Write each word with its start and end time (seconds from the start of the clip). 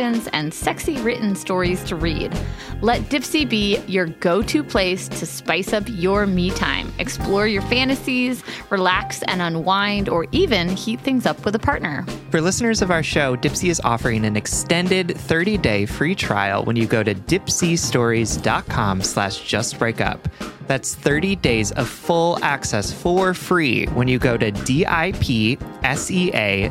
and 0.00 0.52
sexy 0.52 0.96
written 0.98 1.36
stories 1.36 1.82
to 1.84 1.94
read. 1.96 2.36
Let 2.80 3.02
Dipsea 3.02 3.48
be 3.48 3.78
your 3.86 4.06
go 4.06 4.42
to 4.42 4.64
place 4.64 5.08
to 5.08 5.26
spice 5.26 5.72
up 5.72 5.84
your 5.86 6.26
me 6.26 6.50
time. 6.50 6.92
Explore 6.98 7.46
your 7.46 7.62
fantasies, 7.62 8.42
relax 8.70 9.22
and 9.22 9.40
unwind, 9.40 10.08
or 10.08 10.26
even 10.32 10.68
heat 10.68 11.00
things 11.00 11.26
up 11.26 11.44
with 11.44 11.54
a 11.54 11.58
partner. 11.58 12.04
For 12.30 12.40
listeners 12.40 12.82
of 12.82 12.90
our 12.90 13.02
show, 13.02 13.36
Dipsea 13.36 13.70
is 13.70 13.80
offering 13.84 14.24
an 14.24 14.36
extended 14.36 15.08
30-day 15.08 15.86
free 15.86 16.14
trial 16.14 16.64
when 16.64 16.76
you 16.76 16.86
go 16.86 17.02
to 17.02 17.14
dipseastories.com 17.14 19.02
slash 19.02 19.40
justbreakup. 19.42 20.18
That's 20.66 20.94
30 20.94 21.36
days 21.36 21.72
of 21.72 21.88
full 21.88 22.38
access 22.42 22.92
for 22.92 23.34
free 23.34 23.86
when 23.86 24.08
you 24.08 24.18
go 24.18 24.36
to 24.36 24.50
D-I-P-S-E-A 24.50 25.58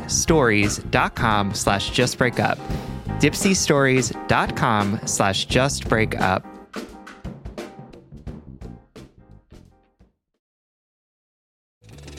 stories.com 0.08 1.54
slash 1.54 1.90
justbreakup 1.90 2.58
dipseastories.com 3.20 5.00
slash 5.06 5.46
justbreakup. 5.46 6.44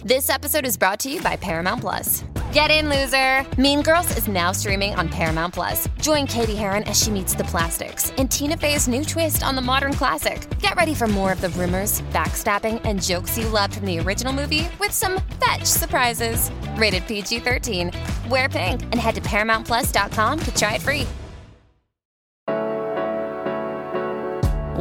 This 0.03 0.29
episode 0.29 0.67
is 0.67 0.77
brought 0.77 0.99
to 0.99 1.09
you 1.09 1.19
by 1.21 1.35
Paramount 1.35 1.81
Plus. 1.81 2.23
Get 2.55 2.71
in, 2.71 2.87
loser! 2.87 3.45
Mean 3.59 3.81
Girls 3.81 4.15
is 4.15 4.29
now 4.29 4.53
streaming 4.53 4.95
on 4.95 5.09
Paramount 5.09 5.53
Plus. 5.53 5.89
Join 5.99 6.25
Cady 6.25 6.55
Heron 6.55 6.83
as 6.83 6.97
she 6.97 7.11
meets 7.11 7.35
the 7.35 7.43
plastics 7.43 8.11
in 8.11 8.29
Tina 8.29 8.55
Fey's 8.55 8.87
new 8.87 9.03
twist 9.03 9.43
on 9.43 9.55
the 9.55 9.61
modern 9.61 9.91
classic. 9.91 10.47
Get 10.59 10.77
ready 10.77 10.93
for 10.93 11.05
more 11.05 11.33
of 11.33 11.41
the 11.41 11.49
rumors, 11.49 11.99
backstabbing, 12.13 12.79
and 12.85 13.03
jokes 13.03 13.37
you 13.37 13.49
loved 13.49 13.75
from 13.75 13.85
the 13.85 13.99
original 13.99 14.31
movie 14.31 14.69
with 14.79 14.93
some 14.93 15.19
fetch 15.43 15.65
surprises. 15.65 16.49
Rated 16.77 17.05
PG 17.07 17.39
13. 17.39 17.91
Wear 18.29 18.47
pink 18.47 18.83
and 18.83 19.01
head 19.01 19.15
to 19.15 19.21
ParamountPlus.com 19.21 20.39
to 20.39 20.55
try 20.55 20.75
it 20.75 20.81
free. 20.81 21.05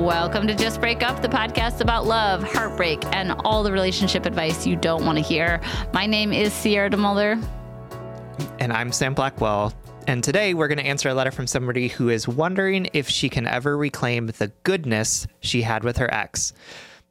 Welcome 0.00 0.46
to 0.46 0.54
Just 0.54 0.80
Break 0.80 1.02
Up, 1.02 1.22
the 1.22 1.28
podcast 1.28 1.80
about 1.80 2.06
love, 2.06 2.44
heartbreak, 2.44 3.04
and 3.06 3.32
all 3.44 3.64
the 3.64 3.72
relationship 3.72 4.26
advice 4.26 4.64
you 4.64 4.76
don't 4.76 5.04
want 5.04 5.18
to 5.18 5.24
hear. 5.24 5.60
My 5.92 6.06
name 6.06 6.32
is 6.32 6.52
Sierra 6.52 6.88
DeMulder. 6.88 7.44
And 8.58 8.72
I'm 8.72 8.92
Sam 8.92 9.14
Blackwell. 9.14 9.72
And 10.06 10.22
today 10.22 10.54
we're 10.54 10.68
going 10.68 10.78
to 10.78 10.86
answer 10.86 11.08
a 11.08 11.14
letter 11.14 11.30
from 11.30 11.46
somebody 11.46 11.88
who 11.88 12.08
is 12.08 12.28
wondering 12.28 12.88
if 12.92 13.08
she 13.08 13.28
can 13.28 13.46
ever 13.46 13.76
reclaim 13.76 14.26
the 14.26 14.52
goodness 14.62 15.26
she 15.40 15.62
had 15.62 15.84
with 15.84 15.96
her 15.96 16.12
ex. 16.12 16.52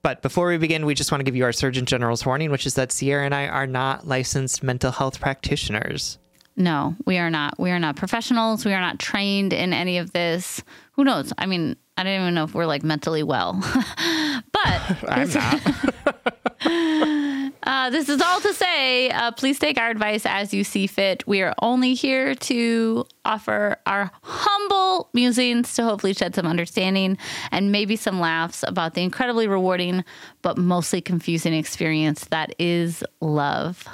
But 0.03 0.21
before 0.21 0.49
we 0.49 0.57
begin, 0.57 0.85
we 0.85 0.93
just 0.93 1.11
want 1.11 1.21
to 1.21 1.23
give 1.23 1.35
you 1.35 1.43
our 1.45 1.51
Surgeon 1.51 1.85
General's 1.85 2.25
warning, 2.25 2.51
which 2.51 2.65
is 2.65 2.75
that 2.75 2.91
Sierra 2.91 3.25
and 3.25 3.33
I 3.33 3.47
are 3.47 3.65
not 3.65 4.05
licensed 4.05 4.61
mental 4.61 4.91
health 4.91 5.19
practitioners. 5.19 6.19
No, 6.55 6.95
we 7.05 7.17
are 7.17 7.29
not. 7.29 7.57
We 7.57 7.71
are 7.71 7.79
not 7.79 7.95
professionals. 7.95 8.65
We 8.65 8.73
are 8.73 8.81
not 8.81 8.99
trained 8.99 9.53
in 9.53 9.73
any 9.73 9.97
of 9.97 10.11
this. 10.11 10.61
Who 10.93 11.03
knows? 11.03 11.33
I 11.37 11.45
mean, 11.45 11.77
I 11.97 12.03
don't 12.03 12.21
even 12.21 12.33
know 12.33 12.43
if 12.43 12.53
we're 12.53 12.65
like 12.65 12.83
mentally 12.83 13.23
well. 13.23 13.53
but 14.51 15.03
I'm 15.09 15.29
not. 15.29 15.61
uh, 17.63 17.89
this 17.89 18.09
is 18.09 18.21
all 18.21 18.41
to 18.41 18.53
say, 18.53 19.09
uh, 19.09 19.31
please 19.31 19.59
take 19.59 19.77
our 19.77 19.89
advice 19.89 20.25
as 20.25 20.53
you 20.53 20.63
see 20.63 20.87
fit. 20.87 21.25
We 21.27 21.41
are 21.41 21.53
only 21.61 21.93
here 21.93 22.35
to 22.35 23.05
offer 23.25 23.77
our 23.85 24.11
humble 24.21 25.09
musings 25.13 25.73
to 25.75 25.83
hopefully 25.83 26.13
shed 26.13 26.35
some 26.35 26.45
understanding 26.45 27.17
and 27.51 27.71
maybe 27.71 27.95
some 27.95 28.19
laughs 28.19 28.63
about 28.67 28.93
the 28.93 29.01
incredibly 29.01 29.47
rewarding 29.47 30.03
but 30.41 30.57
mostly 30.57 31.01
confusing 31.01 31.53
experience 31.53 32.25
that 32.25 32.53
is 32.59 33.03
love. 33.21 33.87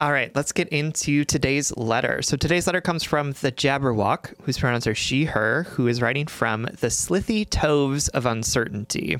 All 0.00 0.12
right, 0.12 0.34
let's 0.34 0.52
get 0.52 0.68
into 0.70 1.26
today's 1.26 1.76
letter. 1.76 2.22
So 2.22 2.38
today's 2.38 2.66
letter 2.66 2.80
comes 2.80 3.04
from 3.04 3.32
the 3.32 3.52
Jabberwock, 3.52 4.32
whose 4.44 4.58
pronouns 4.58 4.86
are 4.86 4.94
she, 4.94 5.26
her, 5.26 5.64
who 5.64 5.86
is 5.88 6.00
writing 6.00 6.26
from 6.26 6.66
the 6.80 6.88
Slithy 6.88 7.44
Toves 7.44 8.08
of 8.08 8.24
Uncertainty. 8.24 9.18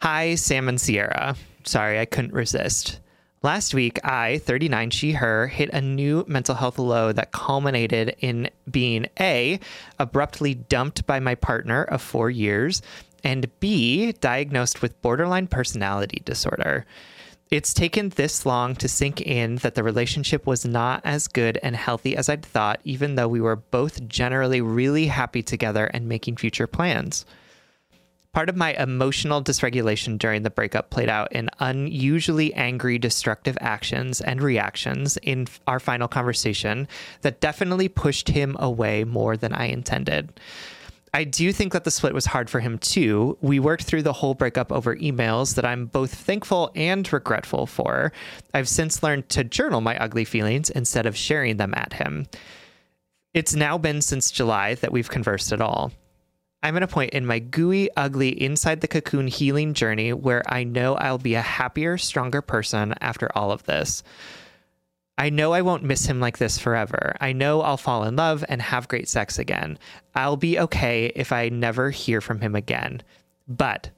Hi, 0.00 0.36
Sam 0.36 0.70
and 0.70 0.80
Sierra. 0.80 1.36
Sorry, 1.64 1.98
I 1.98 2.04
couldn't 2.04 2.32
resist. 2.32 3.00
Last 3.42 3.72
week, 3.72 4.04
I, 4.04 4.38
39, 4.38 4.90
she, 4.90 5.12
her, 5.12 5.46
hit 5.46 5.70
a 5.70 5.80
new 5.80 6.24
mental 6.26 6.56
health 6.56 6.76
low 6.78 7.12
that 7.12 7.30
culminated 7.30 8.16
in 8.18 8.50
being 8.68 9.06
A, 9.20 9.60
abruptly 9.98 10.54
dumped 10.54 11.06
by 11.06 11.20
my 11.20 11.36
partner 11.36 11.84
of 11.84 12.02
four 12.02 12.30
years, 12.30 12.82
and 13.22 13.48
B, 13.60 14.10
diagnosed 14.12 14.82
with 14.82 15.00
borderline 15.02 15.46
personality 15.46 16.20
disorder. 16.24 16.84
It's 17.50 17.72
taken 17.72 18.10
this 18.10 18.44
long 18.44 18.74
to 18.76 18.88
sink 18.88 19.22
in 19.22 19.56
that 19.56 19.74
the 19.74 19.82
relationship 19.82 20.44
was 20.44 20.66
not 20.66 21.00
as 21.04 21.28
good 21.28 21.58
and 21.62 21.76
healthy 21.76 22.16
as 22.16 22.28
I'd 22.28 22.44
thought, 22.44 22.80
even 22.84 23.14
though 23.14 23.28
we 23.28 23.40
were 23.40 23.56
both 23.56 24.06
generally 24.08 24.60
really 24.60 25.06
happy 25.06 25.42
together 25.42 25.86
and 25.86 26.08
making 26.08 26.36
future 26.36 26.66
plans. 26.66 27.24
Part 28.34 28.48
of 28.48 28.56
my 28.56 28.74
emotional 28.74 29.42
dysregulation 29.42 30.18
during 30.18 30.42
the 30.42 30.50
breakup 30.50 30.90
played 30.90 31.08
out 31.08 31.32
in 31.32 31.48
unusually 31.60 32.52
angry, 32.54 32.98
destructive 32.98 33.56
actions 33.60 34.20
and 34.20 34.42
reactions 34.42 35.16
in 35.22 35.48
our 35.66 35.80
final 35.80 36.08
conversation 36.08 36.86
that 37.22 37.40
definitely 37.40 37.88
pushed 37.88 38.28
him 38.28 38.54
away 38.60 39.04
more 39.04 39.36
than 39.36 39.52
I 39.52 39.66
intended. 39.66 40.38
I 41.14 41.24
do 41.24 41.52
think 41.52 41.72
that 41.72 41.84
the 41.84 41.90
split 41.90 42.12
was 42.12 42.26
hard 42.26 42.50
for 42.50 42.60
him 42.60 42.78
too. 42.78 43.38
We 43.40 43.60
worked 43.60 43.84
through 43.84 44.02
the 44.02 44.12
whole 44.12 44.34
breakup 44.34 44.70
over 44.70 44.94
emails 44.94 45.54
that 45.54 45.64
I'm 45.64 45.86
both 45.86 46.14
thankful 46.14 46.70
and 46.74 47.10
regretful 47.10 47.66
for. 47.66 48.12
I've 48.52 48.68
since 48.68 49.02
learned 49.02 49.28
to 49.30 49.42
journal 49.42 49.80
my 49.80 49.96
ugly 49.96 50.26
feelings 50.26 50.68
instead 50.70 51.06
of 51.06 51.16
sharing 51.16 51.56
them 51.56 51.72
at 51.74 51.94
him. 51.94 52.26
It's 53.32 53.54
now 53.54 53.78
been 53.78 54.02
since 54.02 54.30
July 54.30 54.74
that 54.76 54.92
we've 54.92 55.08
conversed 55.08 55.50
at 55.52 55.60
all. 55.60 55.92
I'm 56.62 56.76
at 56.76 56.82
a 56.82 56.88
point 56.88 57.12
in 57.12 57.24
my 57.24 57.38
gooey, 57.38 57.88
ugly, 57.96 58.30
inside 58.42 58.80
the 58.80 58.88
cocoon 58.88 59.28
healing 59.28 59.74
journey 59.74 60.12
where 60.12 60.42
I 60.48 60.64
know 60.64 60.96
I'll 60.96 61.18
be 61.18 61.34
a 61.34 61.42
happier, 61.42 61.98
stronger 61.98 62.42
person 62.42 62.94
after 63.00 63.28
all 63.34 63.52
of 63.52 63.64
this. 63.64 64.02
I 65.16 65.30
know 65.30 65.52
I 65.52 65.62
won't 65.62 65.82
miss 65.82 66.06
him 66.06 66.20
like 66.20 66.38
this 66.38 66.58
forever. 66.58 67.16
I 67.20 67.32
know 67.32 67.60
I'll 67.60 67.76
fall 67.76 68.04
in 68.04 68.16
love 68.16 68.44
and 68.48 68.62
have 68.62 68.88
great 68.88 69.08
sex 69.08 69.38
again. 69.38 69.78
I'll 70.14 70.36
be 70.36 70.58
okay 70.60 71.12
if 71.14 71.32
I 71.32 71.48
never 71.48 71.90
hear 71.90 72.20
from 72.20 72.40
him 72.40 72.54
again. 72.54 73.02
But 73.48 73.90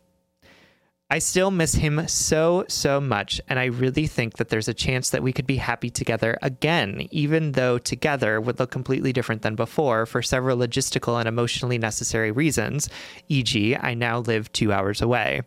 I 1.12 1.18
still 1.18 1.50
miss 1.50 1.74
him 1.74 2.06
so, 2.06 2.64
so 2.68 3.00
much. 3.00 3.40
And 3.48 3.58
I 3.58 3.64
really 3.64 4.06
think 4.06 4.36
that 4.36 4.48
there's 4.48 4.68
a 4.68 4.74
chance 4.74 5.10
that 5.10 5.24
we 5.24 5.32
could 5.32 5.46
be 5.46 5.56
happy 5.56 5.90
together 5.90 6.38
again, 6.40 7.08
even 7.10 7.52
though 7.52 7.78
together 7.78 8.40
would 8.40 8.60
look 8.60 8.70
completely 8.70 9.12
different 9.12 9.42
than 9.42 9.56
before 9.56 10.06
for 10.06 10.22
several 10.22 10.58
logistical 10.58 11.18
and 11.18 11.26
emotionally 11.26 11.78
necessary 11.78 12.30
reasons, 12.30 12.88
e.g., 13.28 13.76
I 13.76 13.94
now 13.94 14.20
live 14.20 14.52
two 14.52 14.72
hours 14.72 15.02
away. 15.02 15.42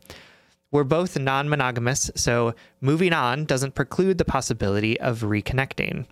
We're 0.70 0.84
both 0.84 1.18
non 1.18 1.48
monogamous, 1.48 2.12
so 2.16 2.56
moving 2.82 3.14
on 3.14 3.46
doesn't 3.46 3.76
preclude 3.76 4.18
the 4.18 4.26
possibility 4.26 5.00
of 5.00 5.22
reconnecting. 5.22 6.08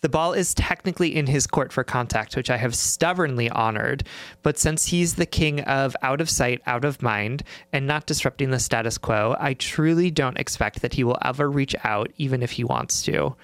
The 0.00 0.08
ball 0.08 0.32
is 0.32 0.54
technically 0.54 1.16
in 1.16 1.26
his 1.26 1.48
court 1.48 1.72
for 1.72 1.82
contact, 1.82 2.36
which 2.36 2.50
I 2.50 2.56
have 2.56 2.76
stubbornly 2.76 3.50
honored, 3.50 4.04
but 4.42 4.56
since 4.56 4.86
he's 4.86 5.14
the 5.14 5.26
king 5.26 5.60
of 5.62 5.96
out 6.02 6.20
of 6.20 6.30
sight, 6.30 6.62
out 6.66 6.84
of 6.84 7.02
mind, 7.02 7.42
and 7.72 7.84
not 7.84 8.06
disrupting 8.06 8.50
the 8.50 8.60
status 8.60 8.96
quo, 8.96 9.34
I 9.40 9.54
truly 9.54 10.12
don't 10.12 10.38
expect 10.38 10.82
that 10.82 10.94
he 10.94 11.02
will 11.02 11.18
ever 11.22 11.50
reach 11.50 11.74
out, 11.82 12.12
even 12.16 12.44
if 12.44 12.52
he 12.52 12.62
wants 12.62 13.02
to. 13.02 13.34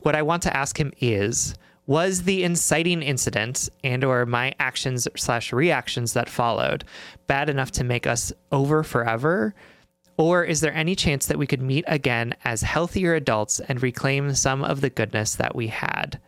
What 0.00 0.16
I 0.16 0.22
want 0.22 0.42
to 0.44 0.56
ask 0.56 0.80
him 0.80 0.90
is 1.00 1.54
Was 1.86 2.22
the 2.22 2.44
inciting 2.44 3.02
incident 3.02 3.68
and 3.84 4.04
or 4.04 4.24
my 4.24 4.54
actions 4.58 5.06
slash 5.16 5.52
reactions 5.52 6.14
that 6.14 6.30
followed 6.30 6.84
bad 7.26 7.50
enough 7.50 7.72
to 7.72 7.84
make 7.84 8.06
us 8.06 8.32
over 8.52 8.82
forever? 8.82 9.54
Or 10.18 10.42
is 10.42 10.60
there 10.60 10.74
any 10.74 10.96
chance 10.96 11.26
that 11.26 11.38
we 11.38 11.46
could 11.46 11.62
meet 11.62 11.84
again 11.86 12.34
as 12.44 12.62
healthier 12.62 13.14
adults 13.14 13.60
and 13.60 13.80
reclaim 13.80 14.34
some 14.34 14.64
of 14.64 14.80
the 14.80 14.90
goodness 14.90 15.36
that 15.36 15.54
we 15.54 15.68
had? 15.68 16.20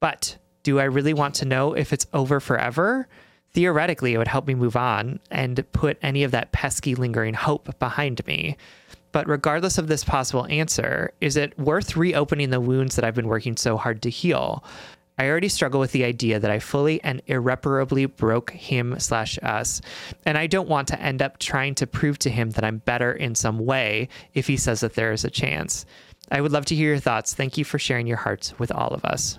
But 0.00 0.38
do 0.62 0.78
I 0.78 0.84
really 0.84 1.12
want 1.12 1.34
to 1.36 1.44
know 1.44 1.74
if 1.74 1.92
it's 1.92 2.06
over 2.12 2.38
forever? 2.38 3.08
Theoretically, 3.50 4.14
it 4.14 4.18
would 4.18 4.28
help 4.28 4.46
me 4.46 4.54
move 4.54 4.76
on 4.76 5.18
and 5.30 5.64
put 5.72 5.98
any 6.02 6.22
of 6.22 6.30
that 6.30 6.52
pesky 6.52 6.94
lingering 6.94 7.34
hope 7.34 7.76
behind 7.80 8.24
me. 8.26 8.56
But 9.10 9.28
regardless 9.28 9.78
of 9.78 9.88
this 9.88 10.04
possible 10.04 10.46
answer, 10.48 11.12
is 11.20 11.36
it 11.36 11.58
worth 11.58 11.96
reopening 11.96 12.50
the 12.50 12.60
wounds 12.60 12.94
that 12.94 13.04
I've 13.04 13.14
been 13.14 13.28
working 13.28 13.56
so 13.56 13.76
hard 13.76 14.02
to 14.02 14.10
heal? 14.10 14.62
I 15.18 15.28
already 15.28 15.48
struggle 15.48 15.80
with 15.80 15.92
the 15.92 16.04
idea 16.04 16.38
that 16.38 16.50
I 16.50 16.58
fully 16.58 17.02
and 17.02 17.22
irreparably 17.26 18.04
broke 18.04 18.50
him 18.50 18.98
slash 18.98 19.38
us, 19.42 19.80
and 20.26 20.36
I 20.36 20.46
don't 20.46 20.68
want 20.68 20.88
to 20.88 21.00
end 21.00 21.22
up 21.22 21.38
trying 21.38 21.74
to 21.76 21.86
prove 21.86 22.18
to 22.20 22.30
him 22.30 22.50
that 22.50 22.64
I'm 22.64 22.78
better 22.78 23.12
in 23.12 23.34
some 23.34 23.58
way 23.58 24.08
if 24.34 24.46
he 24.46 24.58
says 24.58 24.80
that 24.80 24.94
there 24.94 25.12
is 25.12 25.24
a 25.24 25.30
chance. 25.30 25.86
I 26.30 26.42
would 26.42 26.52
love 26.52 26.66
to 26.66 26.74
hear 26.74 26.90
your 26.90 26.98
thoughts. 26.98 27.32
Thank 27.32 27.56
you 27.56 27.64
for 27.64 27.78
sharing 27.78 28.06
your 28.06 28.18
hearts 28.18 28.58
with 28.58 28.70
all 28.70 28.88
of 28.88 29.04
us. 29.04 29.38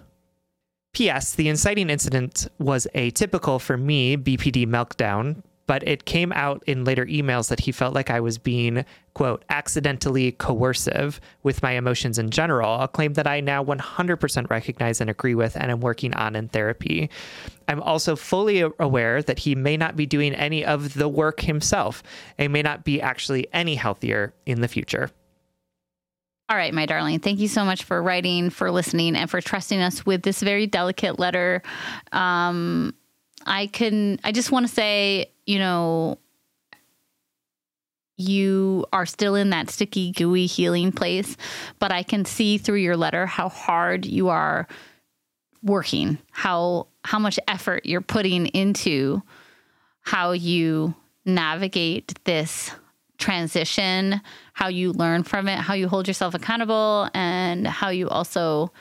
P.S. 0.94 1.36
The 1.36 1.50
inciting 1.50 1.92
incident 1.92 2.48
was 2.58 2.88
a 2.96 3.12
typical 3.12 3.60
for 3.60 3.78
me 3.78 4.18
BPD 4.18 4.66
meltdown, 4.66 5.44
but 5.68 5.88
it 5.88 6.06
came 6.06 6.32
out 6.32 6.64
in 6.66 6.86
later 6.86 7.06
emails 7.06 7.50
that 7.50 7.60
he 7.60 7.72
felt 7.72 7.94
like 7.94 8.10
I 8.10 8.20
was 8.20 8.38
being, 8.38 8.86
quote, 9.14 9.44
accidentally 9.50 10.32
coercive 10.32 11.20
with 11.44 11.62
my 11.62 11.74
emotions 11.74 12.18
in 12.18 12.30
general, 12.30 12.82
a 12.82 12.88
claim 12.88 13.14
that 13.14 13.28
I 13.28 13.42
now 13.42 13.64
100% 13.64 14.50
recognize 14.50 15.02
and 15.02 15.10
agree 15.10 15.36
with 15.36 15.56
and 15.56 15.70
am 15.70 15.82
working 15.82 16.14
on 16.16 16.36
in 16.36 16.48
therapy. 16.48 17.10
I'm 17.68 17.82
also 17.82 18.16
fully 18.16 18.62
aware 18.80 19.22
that 19.22 19.40
he 19.40 19.56
may 19.56 19.78
not 19.78 19.96
be 19.96 20.06
doing 20.06 20.34
any 20.34 20.66
of 20.66 20.94
the 20.94 21.10
work 21.10 21.42
himself 21.42 22.02
and 22.38 22.52
may 22.54 22.62
not 22.62 22.86
be 22.86 23.02
actually 23.02 23.48
any 23.54 23.76
healthier 23.76 24.34
in 24.46 24.62
the 24.62 24.68
future. 24.68 25.12
All 26.50 26.56
right, 26.56 26.74
my 26.74 26.86
darling. 26.86 27.20
Thank 27.20 27.40
you 27.40 27.50
so 27.50 27.66
much 27.66 27.84
for 27.84 28.02
writing, 28.02 28.50
for 28.50 28.72
listening, 28.72 29.18
and 29.18 29.30
for 29.30 29.42
trusting 29.42 29.82
us 29.82 30.06
with 30.06 30.22
this 30.22 30.42
very 30.42 30.66
delicate 30.66 31.20
letter. 31.20 31.62
Um, 32.14 32.94
I 33.46 33.68
can. 33.68 34.20
I 34.24 34.32
just 34.32 34.50
want 34.50 34.66
to 34.66 34.74
say, 34.74 35.34
you 35.48 35.58
know, 35.58 36.20
you 38.18 38.86
are 38.92 39.06
still 39.06 39.36
in 39.36 39.52
that 39.52 39.70
sticky, 39.70 40.12
gooey 40.12 40.46
healing 40.46 40.92
place, 40.92 41.38
but 41.80 41.92
I 41.92 42.04
can 42.04 42.26
see 42.26 42.58
through 42.58 42.80
your 42.80 42.98
letter 42.98 43.26
how 43.26 43.50
hard 43.50 44.06
you 44.06 44.30
are 44.30 44.68
working, 45.64 46.18
how 46.32 46.88
how 47.04 47.20
much 47.20 47.40
effort 47.48 47.86
you're 47.86 48.02
putting 48.02 48.48
into 48.48 49.22
how 50.02 50.32
you 50.32 50.94
navigate 51.26 52.14
this 52.26 52.72
transition, 53.18 54.22
how 54.54 54.68
you 54.68 54.92
learn 54.94 55.24
from 55.24 55.48
it, 55.48 55.60
how 55.60 55.74
you 55.74 55.88
hold 55.88 56.08
yourself 56.08 56.34
accountable, 56.34 57.10
and 57.14 57.68
how 57.68 57.90
you 57.90 58.10
also, 58.10 58.72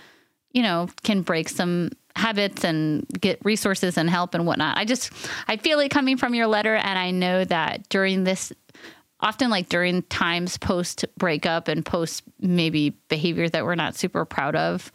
you 0.53 0.63
know, 0.63 0.89
can 1.03 1.23
break 1.23 1.49
some 1.49 1.91
habits 2.17 2.65
and 2.65 3.07
get 3.21 3.39
resources 3.45 3.99
and 3.99 4.09
help 4.09 4.35
and 4.35 4.47
whatnot. 4.47 4.79
I 4.79 4.87
just, 4.87 5.13
I 5.49 5.59
feel 5.59 5.79
it 5.81 5.91
coming 5.91 6.17
from 6.17 6.35
your 6.35 6.47
letter. 6.47 6.75
And 6.75 6.99
I 6.99 7.11
know 7.11 7.45
that 7.45 7.89
during 7.91 8.25
this, 8.25 8.53
often 9.21 9.51
like 9.51 9.69
during 9.69 10.03
times 10.05 10.57
post 10.57 11.05
breakup 11.19 11.69
and 11.69 11.85
post 11.85 12.23
maybe 12.41 12.91
behavior 13.09 13.49
that 13.51 13.65
we're 13.65 13.75
not 13.75 13.97
super 13.97 14.25
proud 14.25 14.57
of, 14.57 14.91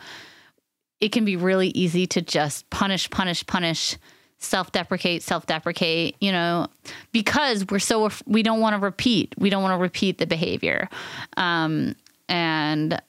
it 0.99 1.11
can 1.11 1.23
be 1.23 1.35
really 1.35 1.69
easy 1.69 2.07
to 2.07 2.21
just 2.21 2.69
punish, 2.71 3.09
punish, 3.09 3.45
punish 3.45 3.97
self-deprecate 4.43 5.21
self-deprecate 5.21 6.15
you 6.19 6.31
know 6.31 6.65
because 7.11 7.63
we're 7.69 7.77
so 7.77 8.09
we 8.25 8.41
don't 8.41 8.59
want 8.59 8.73
to 8.73 8.79
repeat 8.79 9.35
we 9.37 9.51
don't 9.51 9.61
want 9.61 9.71
to 9.71 9.77
repeat 9.77 10.17
the 10.17 10.25
behavior 10.25 10.89
um, 11.37 11.95
and 12.27 12.99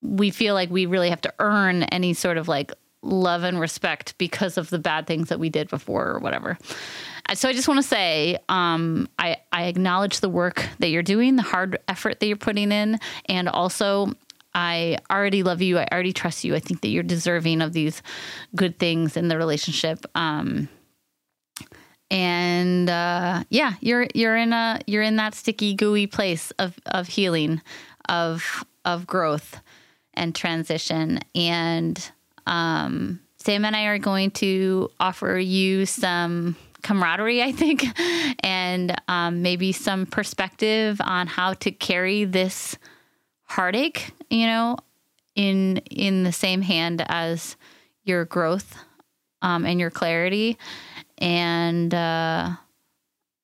we 0.00 0.30
feel 0.30 0.54
like 0.54 0.70
we 0.70 0.86
really 0.86 1.10
have 1.10 1.20
to 1.20 1.34
earn 1.40 1.82
any 1.84 2.14
sort 2.14 2.38
of 2.38 2.46
like 2.46 2.70
love 3.04 3.42
and 3.42 3.60
respect 3.60 4.16
because 4.18 4.56
of 4.58 4.70
the 4.70 4.78
bad 4.78 5.06
things 5.06 5.28
that 5.28 5.38
we 5.38 5.48
did 5.48 5.68
before 5.68 6.06
or 6.06 6.18
whatever 6.18 6.58
uh, 7.28 7.34
so 7.34 7.48
i 7.48 7.52
just 7.52 7.68
want 7.68 7.78
to 7.78 7.86
say 7.86 8.36
um, 8.48 9.08
I, 9.18 9.36
I 9.52 9.64
acknowledge 9.64 10.20
the 10.20 10.28
work 10.28 10.66
that 10.78 10.88
you're 10.88 11.02
doing 11.02 11.36
the 11.36 11.42
hard 11.42 11.78
effort 11.88 12.20
that 12.20 12.26
you're 12.26 12.36
putting 12.36 12.72
in 12.72 12.98
and 13.28 13.48
also 13.48 14.12
I 14.54 14.98
already 15.10 15.42
love 15.42 15.62
you. 15.62 15.78
I 15.78 15.88
already 15.90 16.12
trust 16.12 16.44
you. 16.44 16.54
I 16.54 16.60
think 16.60 16.80
that 16.82 16.88
you're 16.88 17.02
deserving 17.02 17.60
of 17.60 17.72
these 17.72 18.02
good 18.54 18.78
things 18.78 19.16
in 19.16 19.26
the 19.26 19.36
relationship. 19.36 20.06
Um, 20.14 20.68
and 22.10 22.88
uh, 22.88 23.42
yeah, 23.50 23.72
you're 23.80 24.06
you're 24.14 24.36
in 24.36 24.52
a 24.52 24.80
you're 24.86 25.02
in 25.02 25.16
that 25.16 25.34
sticky, 25.34 25.74
gooey 25.74 26.06
place 26.06 26.52
of 26.52 26.78
of 26.86 27.08
healing, 27.08 27.60
of 28.08 28.64
of 28.84 29.06
growth 29.06 29.60
and 30.12 30.34
transition. 30.34 31.20
And 31.34 32.12
um, 32.46 33.20
Sam 33.38 33.64
and 33.64 33.76
I 33.76 33.84
are 33.84 33.98
going 33.98 34.30
to 34.32 34.90
offer 34.98 35.36
you 35.36 35.86
some 35.86 36.56
camaraderie, 36.82 37.42
I 37.42 37.52
think, 37.52 37.84
and 38.44 38.94
um, 39.08 39.42
maybe 39.42 39.72
some 39.72 40.06
perspective 40.06 41.00
on 41.02 41.26
how 41.26 41.54
to 41.54 41.70
carry 41.70 42.24
this 42.24 42.78
heartache, 43.42 44.12
you 44.30 44.46
know, 44.46 44.78
in 45.34 45.78
in 45.90 46.22
the 46.22 46.32
same 46.32 46.62
hand 46.62 47.04
as 47.08 47.56
your 48.04 48.24
growth 48.24 48.76
um, 49.42 49.66
and 49.66 49.80
your 49.80 49.90
clarity, 49.90 50.56
and 51.18 51.92
uh, 51.92 52.50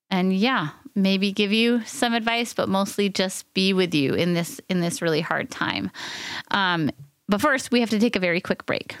and 0.09 0.33
yeah, 0.33 0.69
maybe 0.95 1.31
give 1.31 1.51
you 1.51 1.83
some 1.85 2.13
advice, 2.13 2.53
but 2.53 2.69
mostly 2.69 3.09
just 3.09 3.51
be 3.53 3.73
with 3.73 3.93
you 3.93 4.13
in 4.13 4.33
this 4.33 4.59
in 4.69 4.81
this 4.81 5.01
really 5.01 5.21
hard 5.21 5.49
time. 5.51 5.91
Um, 6.49 6.91
but 7.31 7.39
first, 7.41 7.71
we 7.71 7.79
have 7.79 7.89
to 7.91 7.99
take 7.99 8.17
a 8.17 8.19
very 8.19 8.41
quick 8.41 8.65
break. 8.65 8.97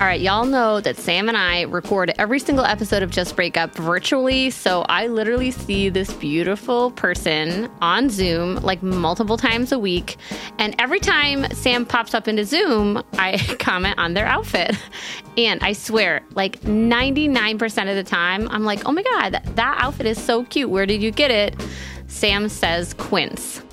All 0.00 0.06
right, 0.06 0.20
y'all 0.20 0.46
know 0.46 0.80
that 0.80 0.96
Sam 0.96 1.28
and 1.28 1.36
I 1.36 1.62
record 1.62 2.14
every 2.18 2.38
single 2.38 2.64
episode 2.64 3.02
of 3.02 3.10
Just 3.10 3.34
Break 3.34 3.56
Up 3.56 3.74
virtually. 3.74 4.48
So 4.48 4.82
I 4.82 5.08
literally 5.08 5.50
see 5.50 5.88
this 5.88 6.12
beautiful 6.12 6.92
person 6.92 7.68
on 7.82 8.08
Zoom 8.08 8.54
like 8.56 8.80
multiple 8.80 9.36
times 9.36 9.72
a 9.72 9.78
week. 9.78 10.16
And 10.60 10.76
every 10.78 11.00
time 11.00 11.50
Sam 11.50 11.84
pops 11.84 12.14
up 12.14 12.28
into 12.28 12.44
Zoom, 12.44 13.02
I 13.14 13.38
comment 13.58 13.98
on 13.98 14.14
their 14.14 14.26
outfit. 14.26 14.76
And 15.36 15.60
I 15.64 15.72
swear, 15.72 16.22
like 16.30 16.60
99% 16.60 17.90
of 17.90 17.96
the 17.96 18.04
time, 18.04 18.48
I'm 18.50 18.64
like, 18.64 18.86
oh 18.86 18.92
my 18.92 19.02
God, 19.02 19.42
that, 19.56 19.78
outfit 19.80 20.06
is 20.06 20.22
so 20.22 20.44
cute. 20.44 20.70
Where 20.70 20.86
did 20.86 21.02
you 21.02 21.10
get 21.10 21.32
it? 21.32 21.60
Sam 22.08 22.48
says 22.48 22.94
Quince. 22.94 23.62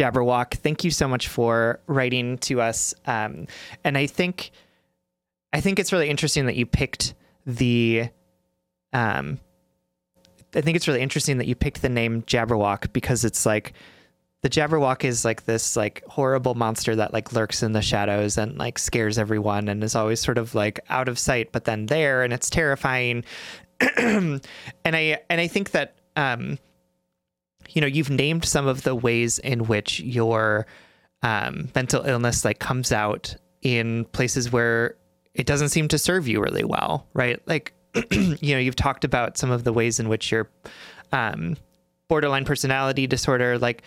Jabberwock, 0.00 0.54
thank 0.54 0.82
you 0.82 0.90
so 0.90 1.06
much 1.06 1.28
for 1.28 1.78
writing 1.86 2.38
to 2.38 2.62
us. 2.62 2.94
Um, 3.06 3.46
and 3.84 3.98
I 3.98 4.06
think, 4.06 4.50
I 5.52 5.60
think 5.60 5.78
it's 5.78 5.92
really 5.92 6.08
interesting 6.08 6.46
that 6.46 6.56
you 6.56 6.64
picked 6.64 7.12
the, 7.44 8.08
um, 8.94 9.38
I 10.54 10.62
think 10.62 10.76
it's 10.76 10.88
really 10.88 11.02
interesting 11.02 11.36
that 11.36 11.46
you 11.46 11.54
picked 11.54 11.82
the 11.82 11.90
name 11.90 12.22
Jabberwock 12.22 12.94
because 12.94 13.26
it's 13.26 13.44
like 13.44 13.74
the 14.40 14.48
Jabberwock 14.48 15.04
is 15.04 15.22
like 15.22 15.44
this 15.44 15.76
like 15.76 16.02
horrible 16.08 16.54
monster 16.54 16.96
that 16.96 17.12
like 17.12 17.34
lurks 17.34 17.62
in 17.62 17.72
the 17.72 17.82
shadows 17.82 18.38
and 18.38 18.56
like 18.56 18.78
scares 18.78 19.18
everyone 19.18 19.68
and 19.68 19.84
is 19.84 19.94
always 19.94 20.18
sort 20.18 20.38
of 20.38 20.54
like 20.54 20.80
out 20.88 21.08
of 21.08 21.18
sight 21.18 21.52
but 21.52 21.64
then 21.64 21.86
there 21.86 22.22
and 22.22 22.32
it's 22.32 22.48
terrifying. 22.48 23.22
and 23.98 24.40
I 24.84 25.20
and 25.28 25.40
I 25.42 25.46
think 25.46 25.72
that 25.72 25.96
um 26.16 26.58
you 27.74 27.80
know 27.80 27.86
you've 27.86 28.10
named 28.10 28.44
some 28.44 28.66
of 28.66 28.82
the 28.82 28.94
ways 28.94 29.38
in 29.38 29.66
which 29.66 30.00
your 30.00 30.66
um, 31.22 31.68
mental 31.74 32.02
illness 32.04 32.44
like 32.44 32.58
comes 32.58 32.92
out 32.92 33.34
in 33.62 34.04
places 34.06 34.50
where 34.50 34.96
it 35.34 35.46
doesn't 35.46 35.68
seem 35.68 35.88
to 35.88 35.98
serve 35.98 36.26
you 36.26 36.40
really 36.40 36.64
well 36.64 37.06
right? 37.14 37.40
Like 37.46 37.72
you 38.10 38.54
know 38.54 38.58
you've 38.58 38.76
talked 38.76 39.04
about 39.04 39.36
some 39.36 39.50
of 39.50 39.64
the 39.64 39.72
ways 39.72 40.00
in 40.00 40.08
which 40.08 40.30
your 40.30 40.48
um, 41.12 41.56
borderline 42.08 42.44
personality 42.44 43.06
disorder 43.06 43.58
like 43.58 43.82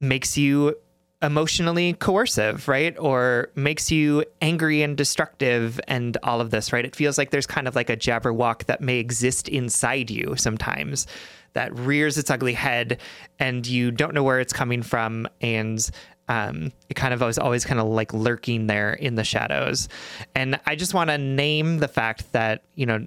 makes 0.00 0.36
you 0.36 0.76
emotionally 1.22 1.92
coercive, 1.94 2.66
right? 2.66 2.96
Or 2.98 3.50
makes 3.54 3.90
you 3.90 4.24
angry 4.40 4.82
and 4.82 4.96
destructive 4.96 5.80
and 5.86 6.16
all 6.22 6.40
of 6.40 6.50
this, 6.50 6.72
right? 6.72 6.84
It 6.84 6.96
feels 6.96 7.18
like 7.18 7.30
there's 7.30 7.46
kind 7.46 7.68
of 7.68 7.76
like 7.76 7.90
a 7.90 7.96
jabberwock 7.96 8.66
that 8.66 8.80
may 8.80 8.98
exist 8.98 9.48
inside 9.48 10.10
you 10.10 10.34
sometimes 10.36 11.06
that 11.52 11.74
rears 11.76 12.16
its 12.16 12.30
ugly 12.30 12.54
head 12.54 13.00
and 13.38 13.66
you 13.66 13.90
don't 13.90 14.14
know 14.14 14.22
where 14.22 14.40
it's 14.40 14.52
coming 14.52 14.82
from 14.82 15.28
and 15.40 15.90
um, 16.28 16.72
it 16.88 16.94
kind 16.94 17.12
of 17.12 17.20
was 17.20 17.38
always 17.38 17.64
kind 17.64 17.80
of 17.80 17.88
like 17.88 18.14
lurking 18.14 18.68
there 18.68 18.92
in 18.92 19.16
the 19.16 19.24
shadows. 19.24 19.88
And 20.36 20.60
I 20.64 20.76
just 20.76 20.94
want 20.94 21.10
to 21.10 21.18
name 21.18 21.78
the 21.78 21.88
fact 21.88 22.32
that, 22.32 22.62
you 22.76 22.86
know, 22.86 23.04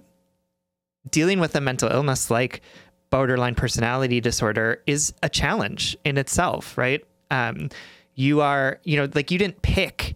dealing 1.10 1.40
with 1.40 1.56
a 1.56 1.62
mental 1.62 1.90
illness 1.90 2.30
like 2.30 2.62
borderline 3.12 3.56
personality 3.56 4.20
disorder 4.20 4.82
is 4.88 5.14
a 5.24 5.30
challenge 5.30 5.96
in 6.04 6.18
itself, 6.18 6.78
right? 6.78 7.04
Um, 7.32 7.70
you 8.16 8.42
are, 8.42 8.80
you 8.84 8.98
know, 8.98 9.10
like 9.14 9.32
you 9.32 9.38
didn't 9.38 9.62
pick 9.62 10.16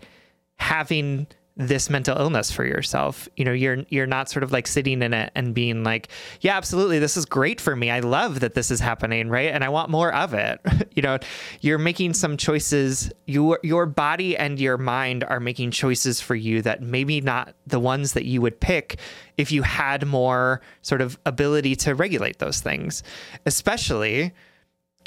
having 0.58 1.28
this 1.58 1.90
mental 1.90 2.16
illness 2.18 2.52
for 2.52 2.64
yourself. 2.64 3.28
You 3.36 3.44
know, 3.44 3.52
you're 3.52 3.84
you're 3.90 4.06
not 4.06 4.30
sort 4.30 4.44
of 4.44 4.52
like 4.52 4.68
sitting 4.68 5.02
in 5.02 5.14
it 5.14 5.32
and 5.34 5.56
being 5.56 5.84
like, 5.84 6.10
yeah, 6.42 6.56
absolutely, 6.56 7.00
this 7.00 7.18
is 7.18 7.26
great 7.26 7.60
for 7.60 7.76
me. 7.76 7.90
I 7.90 8.00
love 8.00 8.42
that 8.42 8.54
this 8.54 8.70
is 8.70 8.80
happening, 8.80 9.30
right? 9.30 9.52
And 9.52 9.64
I 9.64 9.70
want 9.70 9.90
more 9.90 10.14
of 10.14 10.36
it. 10.36 10.62
you 10.96 11.02
know, 11.02 11.18
you're 11.62 11.80
making 11.80 12.14
some 12.14 12.38
choices. 12.38 13.12
Your 13.26 13.60
your 13.64 13.88
body 13.88 14.38
and 14.38 14.60
your 14.60 14.78
mind 14.78 15.24
are 15.24 15.40
making 15.40 15.72
choices 15.72 16.22
for 16.22 16.36
you 16.36 16.62
that 16.62 16.82
maybe 16.82 17.22
not 17.22 17.56
the 17.66 17.80
ones 17.80 18.14
that 18.14 18.26
you 18.26 18.40
would 18.42 18.60
pick 18.60 19.00
if 19.38 19.52
you 19.52 19.64
had 19.64 20.06
more 20.06 20.62
sort 20.84 21.02
of 21.02 21.18
ability 21.26 21.76
to 21.78 21.96
regulate 21.96 22.38
those 22.38 22.62
things. 22.62 23.02
Especially 23.48 24.32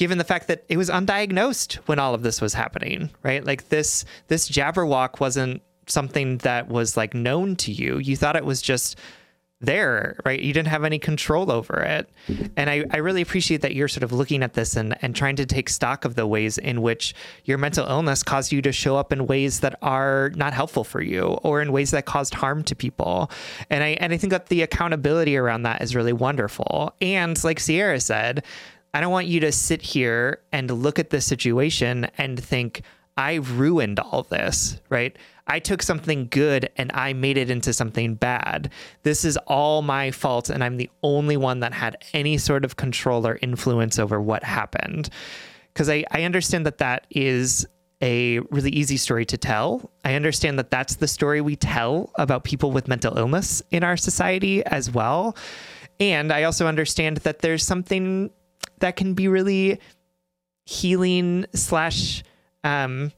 given 0.00 0.16
the 0.16 0.25
fact 0.25 0.49
that 0.49 0.64
it 0.71 0.78
was 0.78 0.88
undiagnosed 0.88 1.75
when 1.85 1.99
all 1.99 2.14
of 2.14 2.23
this 2.23 2.40
was 2.40 2.54
happening, 2.54 3.11
right? 3.23 3.45
Like 3.45 3.69
this 3.69 4.07
this 4.28 4.49
jabberwock 4.49 5.21
wasn't 5.21 5.61
something 5.88 6.38
that 6.38 6.69
was 6.69 6.97
like 6.97 7.12
known 7.12 7.54
to 7.57 7.71
you. 7.71 7.99
You 7.99 8.16
thought 8.16 8.35
it 8.35 8.47
was 8.47 8.62
just 8.62 8.97
there, 9.61 10.19
right? 10.25 10.40
You 10.40 10.54
didn't 10.54 10.69
have 10.69 10.85
any 10.85 10.99
control 10.99 11.52
over 11.52 11.83
it. 11.83 12.09
And 12.57 12.71
I, 12.71 12.87
I 12.90 12.97
really 12.97 13.21
appreciate 13.21 13.61
that 13.61 13.75
you're 13.75 13.88
sort 13.88 14.02
of 14.02 14.11
looking 14.11 14.42
at 14.42 14.54
this 14.54 14.75
and, 14.75 14.97
and 15.02 15.14
trying 15.14 15.37
to 15.37 15.45
take 15.45 15.69
stock 15.69 16.07
of 16.07 16.14
the 16.14 16.26
ways 16.26 16.57
in 16.57 16.80
which 16.80 17.14
your 17.45 17.59
mental 17.59 17.87
illness 17.87 18.23
caused 18.23 18.52
you 18.52 18.62
to 18.62 18.73
show 18.73 18.97
up 18.97 19.12
in 19.12 19.26
ways 19.26 19.61
that 19.61 19.78
are 19.83 20.33
not 20.35 20.54
helpful 20.54 20.83
for 20.83 21.02
you 21.02 21.25
or 21.42 21.61
in 21.61 21.73
ways 21.73 21.90
that 21.90 22.07
caused 22.07 22.33
harm 22.33 22.64
to 22.64 22.75
people. 22.75 23.30
And 23.69 23.85
I 23.85 23.88
and 24.00 24.14
I 24.14 24.16
think 24.16 24.30
that 24.30 24.47
the 24.47 24.62
accountability 24.62 25.37
around 25.37 25.64
that 25.64 25.83
is 25.83 25.95
really 25.95 26.14
wonderful. 26.14 26.95
And 27.02 27.42
like 27.45 27.61
Sierra 27.61 28.00
said, 28.00 28.42
I 28.93 29.01
don't 29.01 29.13
want 29.13 29.27
you 29.27 29.41
to 29.41 29.53
sit 29.53 29.83
here 29.83 30.41
and 30.53 30.71
look 30.71 30.99
at 30.99 31.11
this 31.11 31.27
situation 31.27 32.09
and 32.19 32.43
think, 32.43 32.83
I 33.17 33.35
ruined 33.35 34.01
all 34.01 34.23
this, 34.23 34.81
right? 34.89 35.17
I 35.47 35.59
took 35.59 35.83
something 35.83 36.29
good 36.31 36.71
and 36.77 36.91
I 36.95 37.13
made 37.13 37.37
it 37.37 37.51
into 37.51 37.73
something 37.73 38.15
bad. 38.15 38.71
This 39.03 39.25
is 39.25 39.37
all 39.47 39.83
my 39.83 40.11
fault, 40.11 40.49
and 40.49 40.65
I'm 40.65 40.77
the 40.77 40.89
only 41.03 41.37
one 41.37 41.61
that 41.61 41.73
had 41.73 41.97
any 42.15 42.39
sort 42.39 42.65
of 42.65 42.77
control 42.77 43.27
or 43.27 43.39
influence 43.43 43.99
over 43.99 44.21
what 44.21 44.43
happened. 44.43 45.11
Because 45.73 45.89
I, 45.89 46.05
I 46.11 46.23
understand 46.23 46.67
that 46.67 46.79
that 46.79 47.07
is 47.11 47.67
a 48.03 48.39
really 48.51 48.71
easy 48.71 48.97
story 48.97 49.27
to 49.27 49.37
tell. 49.37 49.91
I 50.05 50.15
understand 50.15 50.59
that 50.59 50.71
that's 50.71 50.97
the 50.97 51.09
story 51.09 51.41
we 51.41 51.57
tell 51.57 52.11
about 52.15 52.45
people 52.45 52.71
with 52.71 52.89
mental 52.89 53.19
illness 53.19 53.63
in 53.71 53.85
our 53.85 53.97
society 53.97 54.65
as 54.65 54.91
well. 54.91 55.37
And 55.99 56.33
I 56.33 56.45
also 56.45 56.67
understand 56.67 57.19
that 57.19 57.41
there's 57.41 57.65
something 57.65 58.31
that 58.81 58.97
can 58.97 59.15
be 59.15 59.29
really 59.29 59.81
healing 60.67 61.47
slash 61.55 62.23
um 62.65 63.13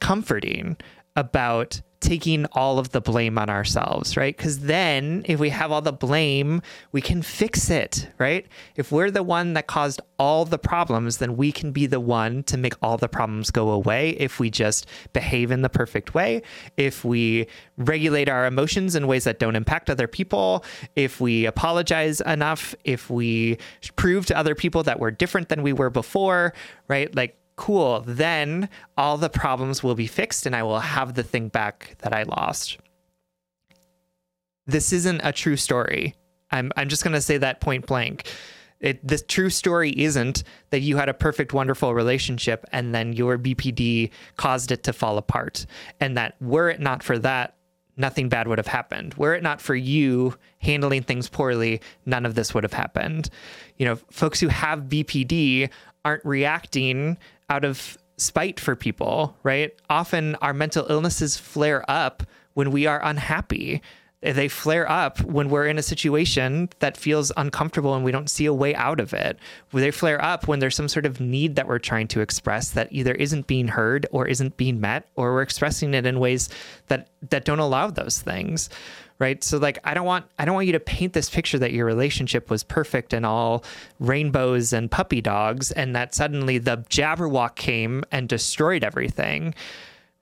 comforting 0.00 0.76
about 1.16 1.80
taking 2.04 2.44
all 2.52 2.78
of 2.78 2.90
the 2.90 3.00
blame 3.00 3.38
on 3.38 3.48
ourselves, 3.48 4.16
right? 4.16 4.36
Because 4.36 4.60
then 4.60 5.22
if 5.24 5.40
we 5.40 5.48
have 5.48 5.72
all 5.72 5.80
the 5.80 5.92
blame, 5.92 6.60
we 6.92 7.00
can 7.00 7.22
fix 7.22 7.70
it, 7.70 8.08
right? 8.18 8.46
If 8.76 8.92
we're 8.92 9.10
the 9.10 9.22
one 9.22 9.54
that 9.54 9.66
caused 9.66 10.02
all 10.18 10.44
the 10.44 10.58
problems, 10.58 11.16
then 11.16 11.36
we 11.36 11.50
can 11.50 11.72
be 11.72 11.86
the 11.86 12.00
one 12.00 12.42
to 12.44 12.58
make 12.58 12.74
all 12.82 12.98
the 12.98 13.08
problems 13.08 13.50
go 13.50 13.70
away 13.70 14.10
if 14.10 14.38
we 14.38 14.50
just 14.50 14.86
behave 15.14 15.50
in 15.50 15.62
the 15.62 15.70
perfect 15.70 16.14
way, 16.14 16.42
if 16.76 17.04
we 17.04 17.46
regulate 17.78 18.28
our 18.28 18.44
emotions 18.46 18.94
in 18.94 19.06
ways 19.06 19.24
that 19.24 19.38
don't 19.38 19.56
impact 19.56 19.88
other 19.88 20.06
people, 20.06 20.62
if 20.96 21.22
we 21.22 21.46
apologize 21.46 22.20
enough, 22.20 22.74
if 22.84 23.08
we 23.08 23.56
prove 23.96 24.26
to 24.26 24.36
other 24.36 24.54
people 24.54 24.82
that 24.82 25.00
we're 25.00 25.10
different 25.10 25.48
than 25.48 25.62
we 25.62 25.72
were 25.72 25.90
before, 25.90 26.52
right? 26.86 27.14
Like 27.14 27.38
cool, 27.56 28.00
then 28.06 28.68
all 28.96 29.16
the 29.16 29.30
problems 29.30 29.82
will 29.82 29.94
be 29.94 30.06
fixed 30.06 30.46
and 30.46 30.56
I 30.56 30.62
will 30.62 30.80
have 30.80 31.14
the 31.14 31.22
thing 31.22 31.48
back 31.48 31.96
that 31.98 32.12
I 32.12 32.24
lost. 32.24 32.78
This 34.66 34.92
isn't 34.92 35.20
a 35.22 35.32
true 35.32 35.56
story. 35.56 36.14
I'm, 36.50 36.72
I'm 36.76 36.88
just 36.88 37.04
going 37.04 37.14
to 37.14 37.20
say 37.20 37.38
that 37.38 37.60
point 37.60 37.86
blank. 37.86 38.28
It, 38.80 39.06
the 39.06 39.18
true 39.18 39.50
story 39.50 39.90
isn't 39.90 40.42
that 40.70 40.80
you 40.80 40.96
had 40.96 41.08
a 41.08 41.14
perfect, 41.14 41.52
wonderful 41.52 41.94
relationship 41.94 42.64
and 42.72 42.94
then 42.94 43.12
your 43.12 43.38
BPD 43.38 44.10
caused 44.36 44.72
it 44.72 44.82
to 44.84 44.92
fall 44.92 45.16
apart. 45.16 45.66
And 46.00 46.16
that 46.16 46.34
were 46.40 46.68
it 46.68 46.80
not 46.80 47.02
for 47.02 47.18
that, 47.20 47.56
nothing 47.96 48.28
bad 48.28 48.48
would 48.48 48.58
have 48.58 48.66
happened. 48.66 49.14
Were 49.14 49.34
it 49.34 49.42
not 49.42 49.60
for 49.60 49.74
you 49.74 50.36
handling 50.58 51.02
things 51.02 51.28
poorly, 51.28 51.80
none 52.04 52.26
of 52.26 52.34
this 52.34 52.52
would 52.52 52.64
have 52.64 52.72
happened. 52.72 53.30
You 53.78 53.86
know, 53.86 53.96
folks 54.10 54.40
who 54.40 54.48
have 54.48 54.80
BPD 54.82 55.70
aren't 56.04 56.24
reacting 56.24 57.16
out 57.48 57.64
of 57.64 57.98
spite 58.16 58.60
for 58.60 58.76
people, 58.76 59.36
right? 59.42 59.72
Often 59.90 60.36
our 60.36 60.54
mental 60.54 60.86
illnesses 60.88 61.36
flare 61.36 61.84
up 61.88 62.22
when 62.54 62.70
we 62.70 62.86
are 62.86 63.04
unhappy. 63.04 63.82
They 64.20 64.48
flare 64.48 64.90
up 64.90 65.20
when 65.20 65.50
we're 65.50 65.66
in 65.66 65.76
a 65.76 65.82
situation 65.82 66.70
that 66.78 66.96
feels 66.96 67.30
uncomfortable 67.36 67.94
and 67.94 68.04
we 68.04 68.12
don't 68.12 68.30
see 68.30 68.46
a 68.46 68.54
way 68.54 68.74
out 68.74 68.98
of 68.98 69.12
it. 69.12 69.38
They 69.70 69.90
flare 69.90 70.22
up 70.24 70.48
when 70.48 70.60
there's 70.60 70.76
some 70.76 70.88
sort 70.88 71.04
of 71.04 71.20
need 71.20 71.56
that 71.56 71.68
we're 71.68 71.78
trying 71.78 72.08
to 72.08 72.20
express 72.20 72.70
that 72.70 72.88
either 72.90 73.12
isn't 73.12 73.46
being 73.46 73.68
heard 73.68 74.06
or 74.12 74.26
isn't 74.26 74.56
being 74.56 74.80
met, 74.80 75.08
or 75.14 75.34
we're 75.34 75.42
expressing 75.42 75.92
it 75.92 76.06
in 76.06 76.20
ways 76.20 76.48
that 76.86 77.10
that 77.28 77.44
don't 77.44 77.58
allow 77.58 77.90
those 77.90 78.22
things 78.22 78.70
right? 79.18 79.44
So 79.44 79.58
like 79.58 79.78
i 79.84 79.94
don't 79.94 80.06
want 80.06 80.26
i 80.38 80.44
don't 80.44 80.54
want 80.54 80.66
you 80.66 80.72
to 80.72 80.80
paint 80.80 81.12
this 81.12 81.30
picture 81.30 81.58
that 81.58 81.72
your 81.72 81.86
relationship 81.86 82.50
was 82.50 82.64
perfect 82.64 83.12
and 83.12 83.24
all 83.24 83.64
rainbows 84.00 84.72
and 84.72 84.90
puppy 84.90 85.20
dogs 85.20 85.70
and 85.70 85.94
that 85.94 86.14
suddenly 86.14 86.58
the 86.58 86.78
jabberwock 86.90 87.54
came 87.54 88.02
and 88.10 88.28
destroyed 88.28 88.82
everything 88.82 89.54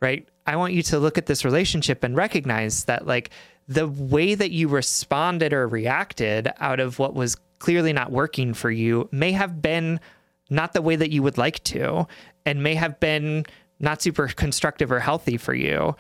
right? 0.03 0.29
I 0.47 0.57
want 0.57 0.75
you 0.75 0.83
to 0.83 0.99
look 0.99 1.17
at 1.17 1.27
this 1.27 1.45
relationship 1.45 2.03
and 2.03 2.17
recognize 2.17 2.85
that 2.85 3.07
like 3.07 3.31
the 3.69 3.87
way 3.87 4.35
that 4.35 4.51
you 4.51 4.69
responded 4.69 5.53
or 5.53 5.69
reacted 5.69 6.51
out 6.59 6.81
of 6.81 6.99
what 6.99 7.15
was 7.15 7.37
clearly 7.61 7.93
not 7.93 8.11
working 8.11 8.53
for 8.53 8.71
you 8.71 9.09
may 9.13 9.31
have 9.31 9.63
been 9.63 10.01
not 10.51 10.73
the 10.73 10.83
way 10.83 10.97
that 10.97 11.13
you 11.13 11.23
would 11.23 11.39
like 11.39 11.63
to 11.63 12.07
and 12.45 12.63
may 12.63 12.75
have 12.75 12.99
been 12.99 13.47
not 13.79 14.03
super 14.03 14.27
constructive 14.27 14.91
or 14.91 14.99
healthy 14.99 15.37
for 15.37 15.55
you 15.55 15.95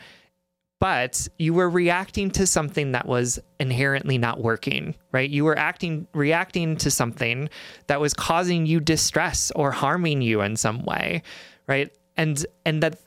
but 0.82 1.28
you 1.38 1.54
were 1.54 1.70
reacting 1.70 2.28
to 2.28 2.44
something 2.44 2.90
that 2.90 3.06
was 3.06 3.38
inherently 3.60 4.18
not 4.18 4.40
working, 4.40 4.96
right? 5.12 5.30
You 5.30 5.44
were 5.44 5.56
acting 5.56 6.08
reacting 6.12 6.76
to 6.78 6.90
something 6.90 7.48
that 7.86 8.00
was 8.00 8.12
causing 8.12 8.66
you 8.66 8.80
distress 8.80 9.52
or 9.54 9.70
harming 9.70 10.22
you 10.22 10.40
in 10.40 10.56
some 10.56 10.82
way, 10.82 11.22
right? 11.68 11.96
And 12.16 12.44
and 12.66 12.82
that 12.82 12.98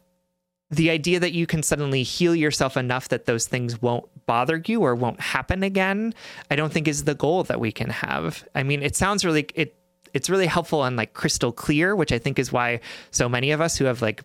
the 0.72 0.90
idea 0.90 1.20
that 1.20 1.34
you 1.34 1.46
can 1.46 1.62
suddenly 1.64 2.02
heal 2.04 2.34
yourself 2.34 2.78
enough 2.78 3.10
that 3.10 3.26
those 3.26 3.46
things 3.46 3.82
won't 3.82 4.06
bother 4.26 4.64
you 4.66 4.80
or 4.80 4.96
won't 4.96 5.20
happen 5.20 5.62
again, 5.62 6.14
I 6.50 6.56
don't 6.56 6.72
think 6.72 6.88
is 6.88 7.04
the 7.04 7.14
goal 7.14 7.44
that 7.44 7.60
we 7.60 7.74
can 7.74 7.90
have. 7.90 8.48
I 8.56 8.64
mean, 8.64 8.84
it 8.84 8.96
sounds 8.96 9.26
really 9.26 9.48
it 9.54 9.76
it's 10.14 10.30
really 10.30 10.48
helpful 10.48 10.86
and 10.86 10.96
like 10.96 11.14
crystal 11.14 11.52
clear, 11.52 11.94
which 11.94 12.14
I 12.14 12.20
think 12.20 12.40
is 12.40 12.54
why 12.54 12.80
so 13.12 13.28
many 13.28 13.52
of 13.52 13.60
us 13.60 13.76
who 13.76 13.84
have 13.84 14.02
like 14.02 14.24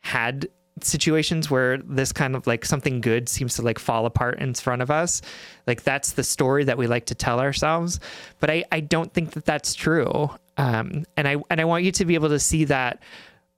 had 0.00 0.48
situations 0.84 1.50
where 1.50 1.78
this 1.78 2.12
kind 2.12 2.36
of 2.36 2.46
like 2.46 2.64
something 2.64 3.00
good 3.00 3.28
seems 3.28 3.54
to 3.56 3.62
like 3.62 3.78
fall 3.78 4.06
apart 4.06 4.38
in 4.38 4.54
front 4.54 4.82
of 4.82 4.90
us 4.90 5.22
like 5.66 5.82
that's 5.82 6.12
the 6.12 6.24
story 6.24 6.64
that 6.64 6.78
we 6.78 6.86
like 6.86 7.06
to 7.06 7.14
tell 7.14 7.40
ourselves. 7.40 8.00
But 8.40 8.50
i 8.50 8.64
i 8.72 8.80
don't 8.80 9.12
think 9.12 9.32
that 9.32 9.44
that's 9.44 9.74
true. 9.74 10.30
Um 10.56 11.04
and 11.16 11.28
i 11.28 11.36
and 11.50 11.60
i 11.60 11.64
want 11.64 11.84
you 11.84 11.92
to 11.92 12.04
be 12.04 12.14
able 12.14 12.30
to 12.30 12.40
see 12.40 12.64
that 12.64 13.02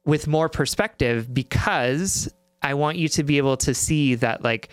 with 0.04 0.26
more 0.26 0.48
perspective 0.48 1.32
because 1.32 2.32
i 2.62 2.74
want 2.74 2.98
you 2.98 3.08
to 3.08 3.22
be 3.22 3.38
able 3.38 3.56
to 3.58 3.74
see 3.74 4.14
that 4.16 4.42
like 4.42 4.70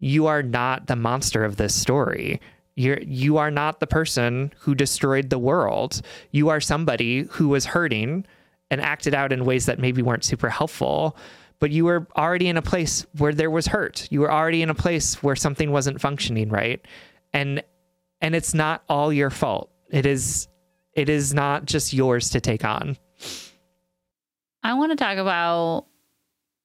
you 0.00 0.26
are 0.26 0.42
not 0.42 0.86
the 0.86 0.96
monster 0.96 1.44
of 1.44 1.56
this 1.56 1.74
story. 1.74 2.40
You're 2.76 3.00
you 3.00 3.38
are 3.38 3.50
not 3.50 3.80
the 3.80 3.86
person 3.86 4.52
who 4.58 4.74
destroyed 4.74 5.30
the 5.30 5.38
world. 5.38 6.02
You 6.32 6.48
are 6.48 6.60
somebody 6.60 7.22
who 7.30 7.48
was 7.48 7.64
hurting 7.64 8.26
and 8.70 8.80
acted 8.80 9.14
out 9.14 9.32
in 9.32 9.44
ways 9.44 9.66
that 9.66 9.78
maybe 9.78 10.02
weren't 10.02 10.24
super 10.24 10.50
helpful 10.50 11.16
but 11.60 11.70
you 11.70 11.84
were 11.84 12.06
already 12.16 12.48
in 12.48 12.56
a 12.56 12.62
place 12.62 13.06
where 13.18 13.32
there 13.32 13.50
was 13.50 13.66
hurt. 13.66 14.08
You 14.10 14.20
were 14.20 14.32
already 14.32 14.62
in 14.62 14.70
a 14.70 14.74
place 14.74 15.22
where 15.22 15.36
something 15.36 15.70
wasn't 15.70 16.00
functioning 16.00 16.48
right. 16.48 16.84
And 17.32 17.62
and 18.20 18.34
it's 18.34 18.54
not 18.54 18.82
all 18.88 19.12
your 19.12 19.30
fault. 19.30 19.70
It 19.90 20.06
is 20.06 20.48
it 20.94 21.08
is 21.08 21.34
not 21.34 21.64
just 21.64 21.92
yours 21.92 22.30
to 22.30 22.40
take 22.40 22.64
on. 22.64 22.96
I 24.62 24.74
want 24.74 24.92
to 24.92 24.96
talk 24.96 25.18
about 25.18 25.86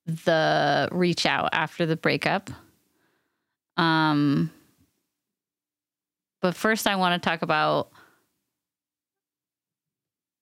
the 0.05 0.89
reach 0.91 1.25
out 1.25 1.49
after 1.53 1.85
the 1.85 1.95
breakup. 1.95 2.49
Um 3.77 4.51
but 6.41 6.55
first 6.55 6.87
I 6.87 6.95
want 6.95 7.21
to 7.21 7.29
talk 7.29 7.41
about 7.41 7.91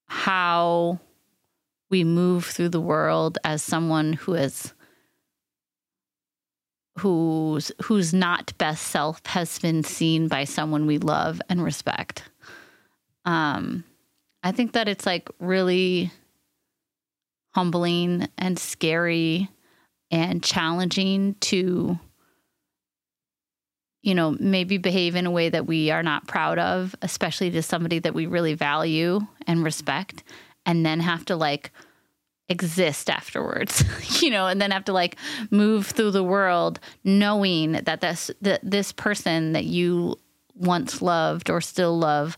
how 0.07 0.99
we 1.89 2.03
move 2.03 2.45
through 2.45 2.69
the 2.69 2.81
world 2.81 3.37
as 3.43 3.61
someone 3.61 4.13
who 4.13 4.33
is 4.33 4.73
whose 6.99 7.71
whose 7.83 8.13
not 8.13 8.57
best 8.57 8.83
self 8.87 9.21
has 9.27 9.59
been 9.59 9.83
seen 9.83 10.27
by 10.27 10.43
someone 10.43 10.87
we 10.87 10.97
love 10.97 11.41
and 11.49 11.63
respect. 11.63 12.23
Um, 13.25 13.83
I 14.43 14.51
think 14.51 14.73
that 14.73 14.87
it's 14.87 15.05
like 15.05 15.29
really 15.39 16.11
humbling 17.53 18.27
and 18.37 18.57
scary 18.57 19.49
and 20.11 20.43
challenging 20.43 21.35
to 21.41 21.99
you 24.01 24.15
know 24.15 24.35
maybe 24.39 24.77
behave 24.77 25.15
in 25.15 25.25
a 25.25 25.31
way 25.31 25.49
that 25.49 25.65
we 25.65 25.91
are 25.91 26.03
not 26.03 26.27
proud 26.27 26.59
of 26.59 26.95
especially 27.01 27.49
to 27.51 27.61
somebody 27.61 27.99
that 27.99 28.13
we 28.13 28.25
really 28.25 28.53
value 28.53 29.19
and 29.47 29.63
respect 29.63 30.23
and 30.67 30.85
then 30.85 30.99
have 30.99 31.25
to 31.25 31.35
like 31.35 31.71
exist 32.49 33.09
afterwards 33.09 33.83
you 34.21 34.29
know 34.29 34.47
and 34.47 34.61
then 34.61 34.71
have 34.71 34.85
to 34.85 34.93
like 34.93 35.17
move 35.49 35.87
through 35.87 36.11
the 36.11 36.23
world 36.23 36.79
knowing 37.03 37.73
that 37.73 37.99
this 37.99 38.31
that 38.41 38.61
this 38.63 38.91
person 38.93 39.51
that 39.53 39.65
you 39.65 40.15
once 40.55 41.01
loved 41.01 41.49
or 41.49 41.61
still 41.61 41.97
love 41.97 42.37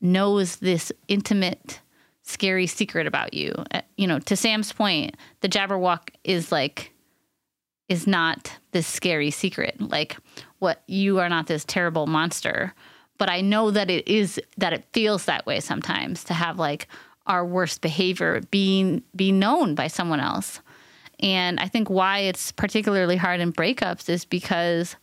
knows 0.00 0.56
this 0.56 0.92
intimate 1.08 1.80
scary 2.22 2.66
secret 2.66 3.06
about 3.06 3.34
you. 3.34 3.54
Uh, 3.70 3.82
you 3.96 4.06
know 4.06 4.18
to 4.18 4.36
sam's 4.36 4.72
point 4.72 5.16
the 5.40 5.48
jabberwock 5.48 6.10
is 6.24 6.50
like 6.50 6.92
is 7.88 8.06
not 8.06 8.52
this 8.72 8.86
scary 8.86 9.30
secret. 9.30 9.80
Like 9.80 10.16
what 10.58 10.82
you 10.86 11.18
are 11.18 11.28
not 11.28 11.46
this 11.46 11.64
terrible 11.64 12.06
monster. 12.06 12.74
But 13.18 13.30
i 13.30 13.40
know 13.40 13.70
that 13.70 13.90
it 13.90 14.06
is 14.06 14.40
that 14.58 14.72
it 14.72 14.84
feels 14.92 15.24
that 15.24 15.46
way 15.46 15.60
sometimes 15.60 16.24
to 16.24 16.34
have 16.34 16.58
like 16.58 16.88
our 17.26 17.44
worst 17.44 17.80
behavior 17.80 18.40
being 18.50 19.02
be 19.14 19.32
known 19.32 19.74
by 19.74 19.88
someone 19.88 20.20
else. 20.20 20.60
And 21.20 21.58
I 21.60 21.68
think 21.68 21.88
why 21.88 22.20
it's 22.20 22.52
particularly 22.52 23.16
hard 23.16 23.40
in 23.40 23.52
breakups 23.52 24.08
is 24.08 24.24
because 24.24 24.96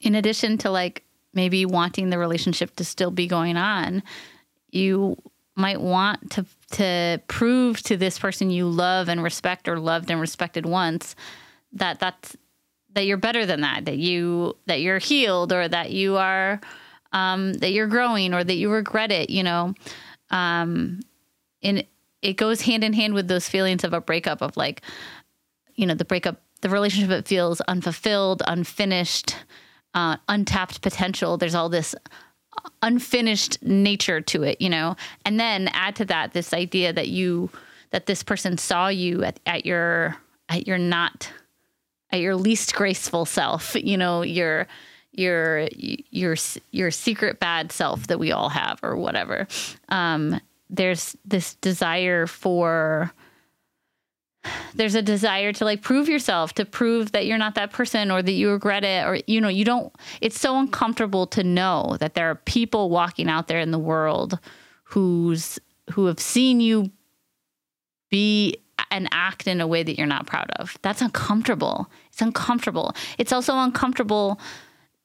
in 0.00 0.14
addition 0.14 0.58
to 0.58 0.70
like 0.70 1.02
maybe 1.32 1.66
wanting 1.66 2.10
the 2.10 2.18
relationship 2.18 2.76
to 2.76 2.84
still 2.84 3.10
be 3.10 3.26
going 3.26 3.56
on, 3.56 4.02
you 4.70 5.16
might 5.56 5.80
want 5.80 6.30
to 6.32 6.46
to 6.72 7.20
prove 7.28 7.80
to 7.82 7.96
this 7.96 8.18
person 8.18 8.50
you 8.50 8.66
love 8.66 9.08
and 9.08 9.22
respect 9.22 9.68
or 9.68 9.78
loved 9.78 10.10
and 10.10 10.20
respected 10.20 10.66
once 10.66 11.14
that 11.72 12.00
that's 12.00 12.36
that 12.94 13.06
you're 13.06 13.16
better 13.16 13.44
than 13.44 13.60
that, 13.60 13.84
that 13.84 13.98
you 13.98 14.56
that 14.66 14.80
you're 14.80 14.98
healed 14.98 15.52
or 15.52 15.68
that 15.68 15.90
you 15.90 16.16
are 16.16 16.60
um, 17.12 17.52
that 17.54 17.70
you're 17.72 17.86
growing 17.86 18.34
or 18.34 18.42
that 18.42 18.54
you 18.54 18.70
regret 18.70 19.12
it, 19.12 19.30
you 19.30 19.42
know 19.42 19.74
um, 20.30 21.00
and 21.62 21.84
it 22.22 22.34
goes 22.34 22.62
hand 22.62 22.84
in 22.84 22.92
hand 22.92 23.14
with 23.14 23.28
those 23.28 23.48
feelings 23.48 23.84
of 23.84 23.92
a 23.92 24.00
breakup 24.00 24.42
of 24.42 24.56
like, 24.56 24.82
you 25.74 25.86
know, 25.86 25.94
the 25.94 26.04
breakup, 26.04 26.40
the 26.62 26.68
relationship 26.68 27.10
it 27.10 27.28
feels 27.28 27.60
unfulfilled, 27.62 28.42
unfinished, 28.46 29.36
uh, 29.94 30.16
untapped 30.28 30.80
potential. 30.80 31.36
There's 31.36 31.54
all 31.54 31.68
this 31.68 31.94
unfinished 32.82 33.62
nature 33.62 34.20
to 34.20 34.42
it, 34.42 34.60
you 34.60 34.70
know, 34.70 34.96
and 35.24 35.38
then 35.38 35.68
add 35.72 35.96
to 35.96 36.04
that 36.06 36.32
this 36.32 36.52
idea 36.52 36.92
that 36.92 37.08
you 37.08 37.50
that 37.90 38.06
this 38.06 38.22
person 38.22 38.58
saw 38.58 38.88
you 38.88 39.22
at, 39.22 39.38
at 39.46 39.66
your 39.66 40.16
at 40.48 40.66
your 40.66 40.78
not 40.78 41.30
at 42.10 42.20
your 42.20 42.36
least 42.36 42.74
graceful 42.74 43.24
self, 43.24 43.74
you 43.82 43.96
know, 43.96 44.22
your 44.22 44.66
your 45.18 45.68
your 45.74 46.36
your 46.70 46.90
secret 46.90 47.40
bad 47.40 47.72
self 47.72 48.06
that 48.08 48.18
we 48.18 48.32
all 48.32 48.48
have 48.48 48.80
or 48.82 48.96
whatever. 48.96 49.46
Um, 49.88 50.40
there's 50.70 51.16
this 51.24 51.54
desire 51.56 52.26
for 52.26 53.12
there's 54.74 54.94
a 54.94 55.02
desire 55.02 55.52
to 55.52 55.64
like 55.64 55.80
prove 55.80 56.08
yourself 56.08 56.52
to 56.54 56.64
prove 56.64 57.12
that 57.12 57.26
you're 57.26 57.38
not 57.38 57.54
that 57.54 57.72
person 57.72 58.10
or 58.10 58.20
that 58.20 58.32
you 58.32 58.50
regret 58.50 58.84
it 58.84 59.06
or 59.06 59.18
you 59.26 59.40
know 59.40 59.48
you 59.48 59.64
don't 59.64 59.94
it's 60.20 60.38
so 60.38 60.58
uncomfortable 60.58 61.26
to 61.26 61.42
know 61.42 61.96
that 62.00 62.12
there 62.14 62.28
are 62.28 62.34
people 62.34 62.90
walking 62.90 63.30
out 63.30 63.48
there 63.48 63.60
in 63.60 63.70
the 63.70 63.78
world 63.78 64.38
who's 64.82 65.58
who 65.92 66.06
have 66.06 66.20
seen 66.20 66.60
you 66.60 66.90
be 68.10 68.56
and 68.90 69.08
act 69.12 69.46
in 69.46 69.60
a 69.60 69.66
way 69.66 69.82
that 69.82 69.98
you're 69.98 70.06
not 70.06 70.26
proud 70.26 70.50
of. 70.58 70.78
That's 70.82 71.02
uncomfortable. 71.02 71.90
It's 72.10 72.22
uncomfortable. 72.22 72.94
It's 73.18 73.32
also 73.32 73.58
uncomfortable 73.58 74.40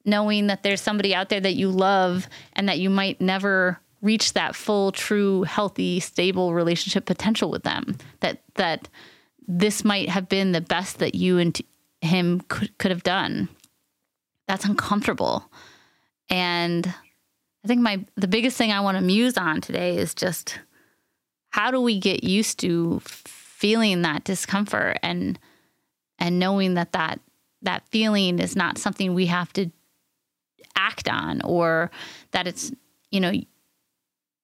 knowing 0.09 0.47
that 0.47 0.63
there's 0.63 0.81
somebody 0.81 1.13
out 1.13 1.29
there 1.29 1.39
that 1.39 1.55
you 1.55 1.69
love 1.69 2.27
and 2.53 2.67
that 2.67 2.79
you 2.79 2.89
might 2.89 3.21
never 3.21 3.79
reach 4.01 4.33
that 4.33 4.55
full 4.55 4.91
true 4.91 5.43
healthy 5.43 5.99
stable 5.99 6.53
relationship 6.53 7.05
potential 7.05 7.51
with 7.51 7.63
them 7.63 7.97
that 8.21 8.41
that 8.55 8.87
this 9.47 9.83
might 9.83 10.09
have 10.09 10.29
been 10.29 10.51
the 10.51 10.61
best 10.61 10.99
that 10.99 11.15
you 11.15 11.37
and 11.39 11.59
him 12.01 12.39
could, 12.47 12.77
could 12.77 12.91
have 12.91 13.03
done. 13.03 13.49
That's 14.47 14.63
uncomfortable. 14.63 15.49
And 16.29 16.87
I 17.63 17.67
think 17.67 17.81
my 17.81 18.05
the 18.15 18.27
biggest 18.27 18.57
thing 18.57 18.71
I 18.71 18.81
want 18.81 18.97
to 18.97 19.03
muse 19.03 19.37
on 19.37 19.61
today 19.61 19.97
is 19.97 20.13
just 20.13 20.59
how 21.49 21.71
do 21.71 21.81
we 21.81 21.99
get 21.99 22.23
used 22.23 22.59
to 22.59 23.01
feeling 23.05 24.03
that 24.03 24.23
discomfort 24.23 24.99
and 25.03 25.37
and 26.19 26.39
knowing 26.39 26.75
that 26.75 26.93
that 26.93 27.19
that 27.63 27.87
feeling 27.89 28.39
is 28.39 28.55
not 28.55 28.77
something 28.77 29.13
we 29.13 29.25
have 29.25 29.51
to 29.53 29.71
act 30.75 31.07
on 31.09 31.41
or 31.43 31.91
that 32.31 32.47
it's 32.47 32.71
you 33.11 33.19
know 33.19 33.33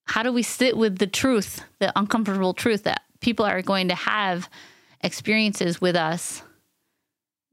how 0.05 0.21
do 0.23 0.31
we 0.31 0.43
sit 0.43 0.77
with 0.77 0.97
the 0.97 1.07
truth 1.07 1.63
the 1.79 1.91
uncomfortable 1.97 2.53
truth 2.53 2.83
that 2.83 3.01
people 3.19 3.45
are 3.45 3.61
going 3.61 3.87
to 3.87 3.95
have 3.95 4.49
experiences 5.01 5.79
with 5.79 5.95
us 5.95 6.43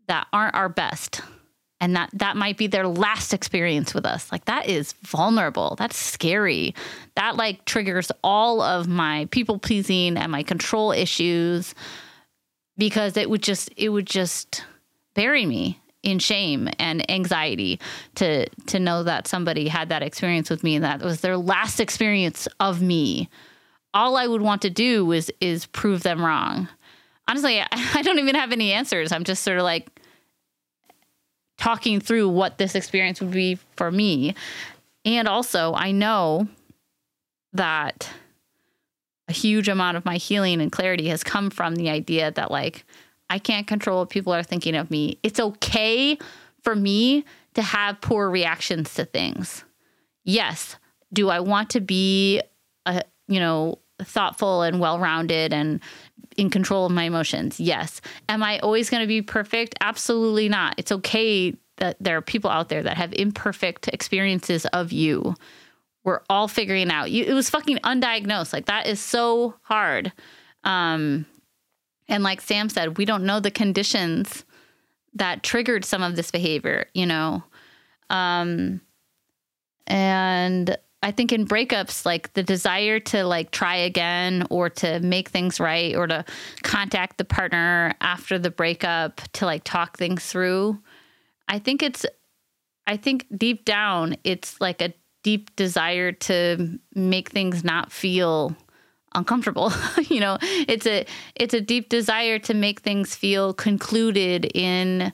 that 0.09 0.27
aren't 0.33 0.55
our 0.55 0.69
best? 0.69 1.23
And 1.81 1.97
that 1.97 2.11
that 2.13 2.37
might 2.37 2.57
be 2.59 2.69
their 2.69 2.87
last 2.87 3.35
experience 3.35 3.93
with 3.93 4.07
us. 4.07 4.31
Like 4.31 4.45
that 4.45 4.69
is 4.69 4.93
vulnerable. 5.03 5.75
That's 5.77 5.97
scary. 5.97 6.77
That 7.17 7.35
like 7.35 7.65
triggers 7.65 8.13
all 8.23 8.61
of 8.61 8.87
my 8.87 9.27
people 9.33 9.59
pleasing 9.59 10.17
and 10.17 10.31
my 10.31 10.45
control 10.45 10.93
issues 10.93 11.75
because 12.79 13.17
it 13.17 13.29
would 13.29 13.43
just 13.43 13.69
it 13.77 13.89
would 13.89 14.07
just 14.07 14.65
bury 15.15 15.45
me 15.45 15.81
in 16.03 16.19
shame 16.19 16.69
and 16.79 17.09
anxiety 17.11 17.79
to 18.17 18.47
to 18.67 18.79
know 18.79 19.03
that 19.03 19.29
somebody 19.29 19.69
had 19.69 19.89
that 19.89 20.03
experience 20.03 20.51
with 20.51 20.65
me 20.65 20.75
and 20.75 20.85
that 20.85 21.01
was 21.01 21.21
their 21.21 21.37
last 21.37 21.79
experience 21.81 22.49
of 22.59 22.83
me 22.83 23.29
all 23.95 24.17
i 24.17 24.27
would 24.27 24.43
want 24.43 24.63
to 24.63 24.71
do 24.71 25.13
is 25.13 25.31
is 25.41 25.67
prove 25.67 26.03
them 26.03 26.25
wrong 26.25 26.69
honestly, 27.29 27.61
I 27.73 28.03
don't 28.03 28.19
even 28.19 28.35
have 28.35 28.53
any 28.53 28.73
answers. 28.73 29.13
I'm 29.13 29.25
just 29.25 29.43
sort 29.43 29.59
of 29.59 29.65
like 29.65 29.89
talking 31.59 32.01
through 32.01 32.29
what 32.29 32.59
this 32.59 32.75
experience 32.75 33.21
would 33.21 33.31
be 33.31 33.59
for 33.77 33.91
me. 33.91 34.35
And 35.05 35.27
also, 35.27 35.75
I 35.75 35.93
know 35.93 36.49
that 37.53 38.09
a 39.29 39.33
huge 39.33 39.69
amount 39.69 39.97
of 39.97 40.05
my 40.05 40.17
healing 40.17 40.61
and 40.61 40.71
clarity 40.71 41.09
has 41.09 41.25
come 41.25 41.51
from 41.51 41.75
the 41.75 41.91
idea 41.91 42.31
that, 42.33 42.51
like, 42.51 42.85
I 43.33 43.39
can't 43.39 43.67
control 43.67 44.01
what 44.01 44.11
people 44.11 44.35
are 44.35 44.43
thinking 44.43 44.77
of 44.77 44.91
me. 44.91 45.19
It's 45.23 45.41
okay 45.41 46.19
for 46.61 46.77
me 46.77 47.25
to 47.55 47.63
have 47.63 47.99
poor 48.03 48.29
reactions 48.29 48.93
to 48.95 49.07
things. 49.07 49.65
Yes. 50.23 50.77
Do 51.15 51.31
I 51.31 51.41
want 51.41 51.71
to 51.71 51.81
be 51.81 52.43
a, 52.85 53.03
you 53.29 53.41
know, 53.41 53.79
thoughtful 54.03 54.61
and 54.61 54.81
well 54.81 54.99
rounded 54.99 55.55
and 55.55 55.81
in 56.37 56.51
control 56.51 56.85
of 56.85 56.93
my 56.93 57.05
emotions? 57.05 57.59
Yes. 57.59 58.03
Am 58.29 58.43
I 58.43 58.59
always 58.59 58.91
going 58.91 59.01
to 59.01 59.07
be 59.07 59.23
perfect? 59.23 59.77
Absolutely 59.81 60.51
not. 60.51 60.75
It's 60.77 60.93
okay 60.93 61.57
that 61.79 61.97
there 62.01 62.19
are 62.19 62.23
people 62.23 62.51
out 62.51 62.69
there 62.69 62.83
that 62.83 62.99
have 62.99 63.15
imperfect 63.15 63.89
experiences 63.89 64.67
of 64.75 64.93
you. 64.93 65.35
We're 66.05 66.21
all 66.29 66.49
figuring 66.49 66.91
out. 66.91 67.11
You, 67.11 67.25
it 67.25 67.33
was 67.33 67.49
fucking 67.49 67.79
undiagnosed. 67.79 68.53
Like 68.53 68.67
that 68.67 68.87
is 68.87 69.01
so 69.01 69.55
hard. 69.63 70.13
Um, 70.65 71.25
and 72.09 72.23
like 72.23 72.41
Sam 72.41 72.69
said, 72.69 72.99
we 72.99 73.05
don't 73.05 73.25
know 73.25 73.41
the 73.41 73.51
conditions 73.51 74.45
that 75.15 75.43
triggered 75.43 75.85
some 75.85 76.03
of 76.03 76.17
this 76.17 76.31
behavior. 76.31 76.87
You 76.95 77.07
know, 77.07 77.43
um, 78.11 78.81
and 79.87 80.77
I 81.03 81.11
think 81.11 81.33
in 81.33 81.47
breakups, 81.47 82.07
like 82.07 82.33
the 82.35 82.43
desire 82.45 83.01
to 83.01 83.25
like 83.25 83.51
try 83.51 83.77
again 83.77 84.47
or 84.51 84.71
to 84.71 85.01
make 85.01 85.31
things 85.31 85.59
right 85.59 85.97
or 85.97 86.07
to 86.07 86.25
contact 86.63 87.19
the 87.19 87.25
partner 87.25 87.95
after 88.01 88.39
the 88.39 88.51
breakup 88.51 89.21
to 89.33 89.47
like 89.47 89.65
talk 89.65 89.99
things 89.99 90.25
through. 90.25 90.79
I 91.49 91.59
think 91.59 91.83
it's, 91.83 92.07
I 92.87 92.97
think 92.97 93.27
deep 93.37 93.65
down, 93.65 94.17
it's 94.23 94.61
like 94.61 94.81
a 94.81 94.95
deep 95.25 95.55
desire 95.57 96.13
to 96.13 96.79
make 96.95 97.31
things 97.31 97.65
not 97.65 97.91
feel 97.91 98.57
uncomfortable. 99.15 99.73
you 100.09 100.21
know, 100.21 100.39
it's 100.41 100.87
a, 100.87 101.07
it's 101.35 101.55
a 101.55 101.61
deep 101.61 101.89
desire 101.89 102.39
to 102.41 102.55
make 102.55 102.81
things 102.81 103.15
feel 103.15 103.55
concluded 103.55 104.51
in 104.55 105.13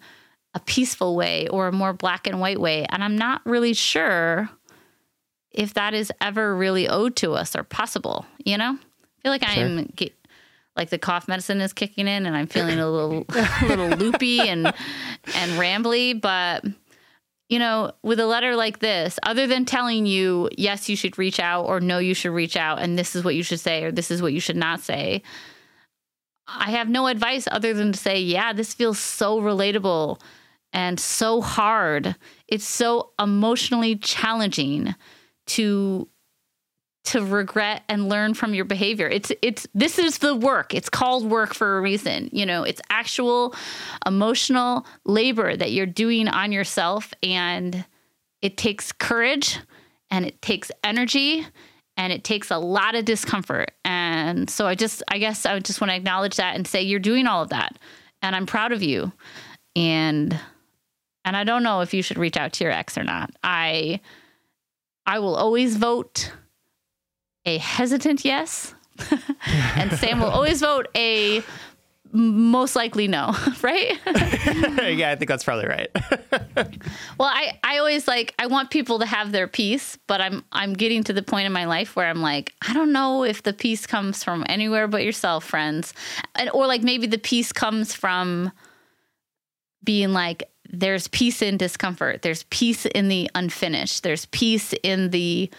a 0.55 0.61
peaceful 0.61 1.15
way 1.15 1.49
or 1.49 1.69
a 1.69 1.73
more 1.73 1.93
black 1.93 2.27
and 2.27 2.41
white 2.41 2.61
way. 2.61 2.87
And 2.89 3.05
I'm 3.05 3.17
not 3.17 3.43
really 3.45 3.75
sure 3.75 4.49
if 5.51 5.75
that 5.75 5.95
is 5.95 6.13
ever 6.21 6.55
really 6.55 6.89
owed 6.89 7.17
to 7.17 7.33
us 7.33 7.57
or 7.57 7.63
possible, 7.63 8.27
you 8.45 8.57
know? 8.57 8.79
I 8.79 9.23
feel 9.23 9.33
like 9.33 9.45
sure. 9.45 9.65
I'm 9.65 9.93
get, 9.97 10.15
like 10.77 10.91
the 10.91 10.99
cough 10.99 11.27
medicine 11.27 11.61
is 11.61 11.73
kicking 11.73 12.07
in 12.07 12.25
and 12.25 12.37
I'm 12.37 12.47
feeling 12.47 12.79
a 12.79 12.89
little 12.89 13.25
a 13.63 13.67
little 13.67 13.89
loopy 13.89 14.41
and 14.41 14.67
and 14.67 15.53
rambly, 15.53 16.19
but 16.19 16.65
you 17.49 17.59
know, 17.59 17.93
with 18.03 18.21
a 18.21 18.27
letter 18.27 18.57
like 18.57 18.79
this, 18.79 19.19
other 19.23 19.47
than 19.47 19.65
telling 19.65 20.07
you 20.07 20.51
yes 20.57 20.89
you 20.89 20.97
should 20.97 21.19
reach 21.19 21.41
out 21.41 21.65
or 21.65 21.81
no 21.81 21.99
you 21.99 22.15
should 22.15 22.33
reach 22.33 22.57
out 22.57 22.79
and 22.79 22.99
this 22.99 23.17
is 23.17 23.25
what 23.25 23.35
you 23.35 23.43
should 23.43 23.61
say 23.61 23.85
or 23.85 23.91
this 23.93 24.11
is 24.11 24.21
what 24.21 24.33
you 24.33 24.41
should 24.41 24.57
not 24.57 24.81
say, 24.81 25.23
I 26.47 26.71
have 26.71 26.89
no 26.89 27.07
advice 27.07 27.47
other 27.51 27.75
than 27.75 27.93
to 27.93 27.99
say, 27.99 28.21
yeah, 28.21 28.53
this 28.53 28.73
feels 28.73 28.99
so 28.99 29.41
relatable 29.41 30.21
and 30.73 30.99
so 30.99 31.41
hard. 31.41 32.17
It's 32.47 32.67
so 32.67 33.11
emotionally 33.19 33.97
challenging 33.97 34.95
to 35.49 36.09
to 37.09 37.25
regret 37.25 37.83
and 37.89 38.09
learn 38.09 38.35
from 38.35 38.53
your 38.55 38.67
behavior. 38.67 39.09
It's 39.09 39.33
it's 39.41 39.67
this 39.75 39.99
is 39.99 40.19
the 40.19 40.35
work. 40.35 40.75
It's 40.75 40.91
called 40.91 41.25
work 41.31 41.55
for 41.55 41.79
a 41.79 41.81
reason. 41.81 42.29
You 42.33 42.45
know, 42.45 42.65
it's 42.65 42.81
actual 42.91 43.55
emotional 44.05 44.87
labor 45.05 45.57
that 45.57 45.73
you're 45.73 45.87
doing 45.87 46.29
on 46.29 46.53
yourself 46.53 47.13
and 47.23 47.85
it 48.43 48.57
takes 48.59 48.93
courage 48.93 49.59
and 50.11 50.27
it 50.27 50.41
takes 50.43 50.71
energy 50.85 51.47
and 51.97 52.13
it 52.13 52.25
takes 52.25 52.51
a 52.51 52.59
lot 52.59 52.95
of 52.95 53.07
discomfort. 53.07 53.71
And 53.85 54.51
so 54.51 54.67
I 54.67 54.75
just 54.75 55.03
I 55.09 55.19
guess 55.19 55.47
I 55.47 55.59
just 55.61 55.81
want 55.81 55.91
to 55.91 55.97
acknowledge 55.97 56.37
that 56.37 56.57
and 56.57 56.67
say 56.67 56.83
you're 56.83 57.01
doing 57.01 57.27
all 57.27 57.43
of 57.43 57.49
that 57.49 57.79
and 58.21 58.37
I'm 58.37 58.47
proud 58.47 58.73
of 58.73 58.83
you. 58.83 59.13
And 59.75 60.39
and 61.25 61.37
I 61.37 61.45
don't 61.45 61.63
know 61.63 61.81
if 61.81 61.95
you 61.95 62.03
should 62.03 62.19
reach 62.19 62.37
out 62.37 62.53
to 62.55 62.65
your 62.65 62.73
ex 62.73 62.99
or 62.99 63.05
not. 63.05 63.31
I 63.43 64.01
I 65.07 65.21
will 65.21 65.37
always 65.37 65.77
vote 65.77 66.33
a 67.49 67.59
hesitant 67.59 68.25
yes, 68.25 68.75
and 69.77 69.93
Sam 69.93 70.21
will 70.21 70.29
always 70.29 70.61
vote 70.61 70.89
a 70.95 71.43
most 72.13 72.75
likely 72.75 73.07
no, 73.09 73.35
right? 73.63 73.99
yeah, 74.07 75.11
I 75.11 75.17
think 75.17 75.29
that's 75.29 75.45
probably 75.45 75.67
right. 75.67 75.89
well, 77.19 77.29
I, 77.29 77.59
I 77.63 77.79
always 77.79 78.07
like 78.07 78.35
I 78.39 78.47
want 78.47 78.71
people 78.71 78.99
to 79.01 79.07
have 79.07 79.33
their 79.33 79.49
peace, 79.49 79.99
but 80.07 80.21
I'm 80.21 80.45
I'm 80.53 80.75
getting 80.75 81.05
to 81.05 81.13
the 81.13 81.23
point 81.23 81.47
in 81.47 81.53
my 81.53 81.65
life 81.65 81.97
where 81.97 82.07
I'm 82.07 82.21
like, 82.21 82.55
I 82.67 82.75
don't 82.75 82.93
know 82.93 83.25
if 83.25 83.43
the 83.43 83.53
peace 83.53 83.87
comes 83.87 84.23
from 84.23 84.45
anywhere 84.49 84.87
but 84.89 85.03
yourself, 85.03 85.45
friends. 85.45 85.95
And 86.35 86.51
or 86.51 86.67
like 86.67 86.83
maybe 86.83 87.07
the 87.07 87.19
peace 87.19 87.53
comes 87.53 87.95
from 87.95 88.53
being 89.83 90.13
like 90.13 90.51
there's 90.71 91.09
peace 91.09 91.41
in 91.41 91.57
discomfort 91.57 92.21
there's 92.21 92.43
peace 92.51 92.85
in 92.85 93.09
the 93.09 93.31
unfinished 93.35 94.03
there's 94.03 94.27
peace 94.27 94.75
in 94.83 95.09
the 95.11 95.51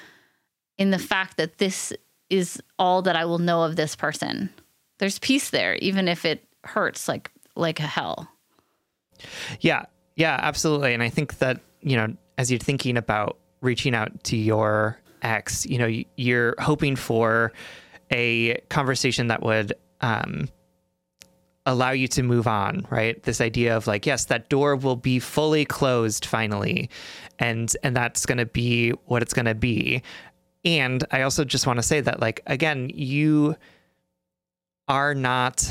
in 0.80 0.90
the 0.90 0.98
fact 0.98 1.38
that 1.38 1.60
this 1.60 1.94
is 2.32 2.60
all 2.80 3.04
that 3.04 3.16
i 3.16 3.26
will 3.26 3.38
know 3.38 3.62
of 3.62 3.76
this 3.76 3.96
person 3.96 4.50
there's 4.98 5.20
peace 5.20 5.52
there 5.52 5.76
even 5.76 6.08
if 6.08 6.26
it 6.26 6.44
hurts 6.64 7.08
like 7.08 7.30
like 7.56 7.80
a 7.80 7.84
hell 7.84 8.28
yeah 9.60 9.86
yeah 10.16 10.40
absolutely 10.42 10.94
and 10.94 11.04
i 11.04 11.10
think 11.10 11.38
that 11.38 11.60
you 11.82 11.96
know 11.96 12.08
as 12.40 12.50
you're 12.50 12.60
thinking 12.60 12.98
about 12.98 13.38
reaching 13.62 13.94
out 13.94 14.24
to 14.24 14.36
your 14.36 15.00
ex 15.22 15.66
you 15.68 15.78
know 15.78 16.04
you're 16.16 16.56
hoping 16.60 16.96
for 16.96 17.52
a 18.12 18.56
conversation 18.70 19.28
that 19.28 19.44
would 19.44 19.74
um 20.02 20.48
allow 21.70 21.92
you 21.92 22.08
to 22.08 22.24
move 22.24 22.48
on, 22.48 22.86
right? 22.90 23.22
This 23.24 23.40
idea 23.40 23.78
of 23.78 23.86
like, 23.86 24.06
yes, 24.06 24.26
that 24.26 24.50
door 24.50 24.76
will 24.76 24.96
be 24.96 25.20
fully 25.20 25.66
closed 25.66 26.26
finally, 26.26 26.90
and 27.38 27.72
and 27.84 27.96
that's 27.96 28.26
going 28.26 28.38
to 28.40 28.46
be 28.46 28.92
what 29.06 29.22
it's 29.22 29.34
going 29.34 29.46
to 29.46 29.56
be. 29.56 30.02
And 30.66 31.06
I 31.12 31.22
also 31.22 31.46
just 31.46 31.66
want 31.66 31.78
to 31.78 31.84
say 31.84 32.02
that, 32.02 32.20
like, 32.20 32.42
again, 32.46 32.92
you 32.94 33.56
are 34.88 35.16
not. 35.16 35.68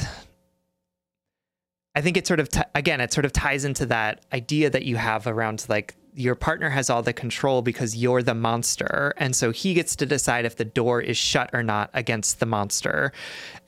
I 1.95 2.01
think 2.01 2.17
it 2.17 2.27
sort 2.27 2.41
of 2.41 2.49
t- 2.49 2.63
again, 2.75 3.01
it 3.01 3.13
sort 3.13 3.25
of 3.25 3.33
ties 3.33 3.65
into 3.65 3.87
that 3.87 4.25
idea 4.33 4.71
that 4.71 4.85
you 4.85 4.97
have 4.97 5.27
around 5.27 5.67
like 5.69 5.97
your 6.15 6.35
partner 6.35 6.69
has 6.69 6.91
all 6.91 7.01
the 7.01 7.13
control 7.13 7.63
because 7.63 7.97
you're 7.97 8.23
the 8.23 8.35
monster. 8.35 9.15
And 9.19 9.37
so 9.37 9.53
he 9.53 9.73
gets 9.73 9.95
to 9.97 10.07
decide 10.07 10.45
if 10.45 10.57
the 10.57 10.65
door 10.65 11.01
is 11.01 11.17
shut 11.17 11.51
or 11.53 11.63
not 11.63 11.91
against 11.95 12.41
the 12.41 12.47
monster. 12.47 13.13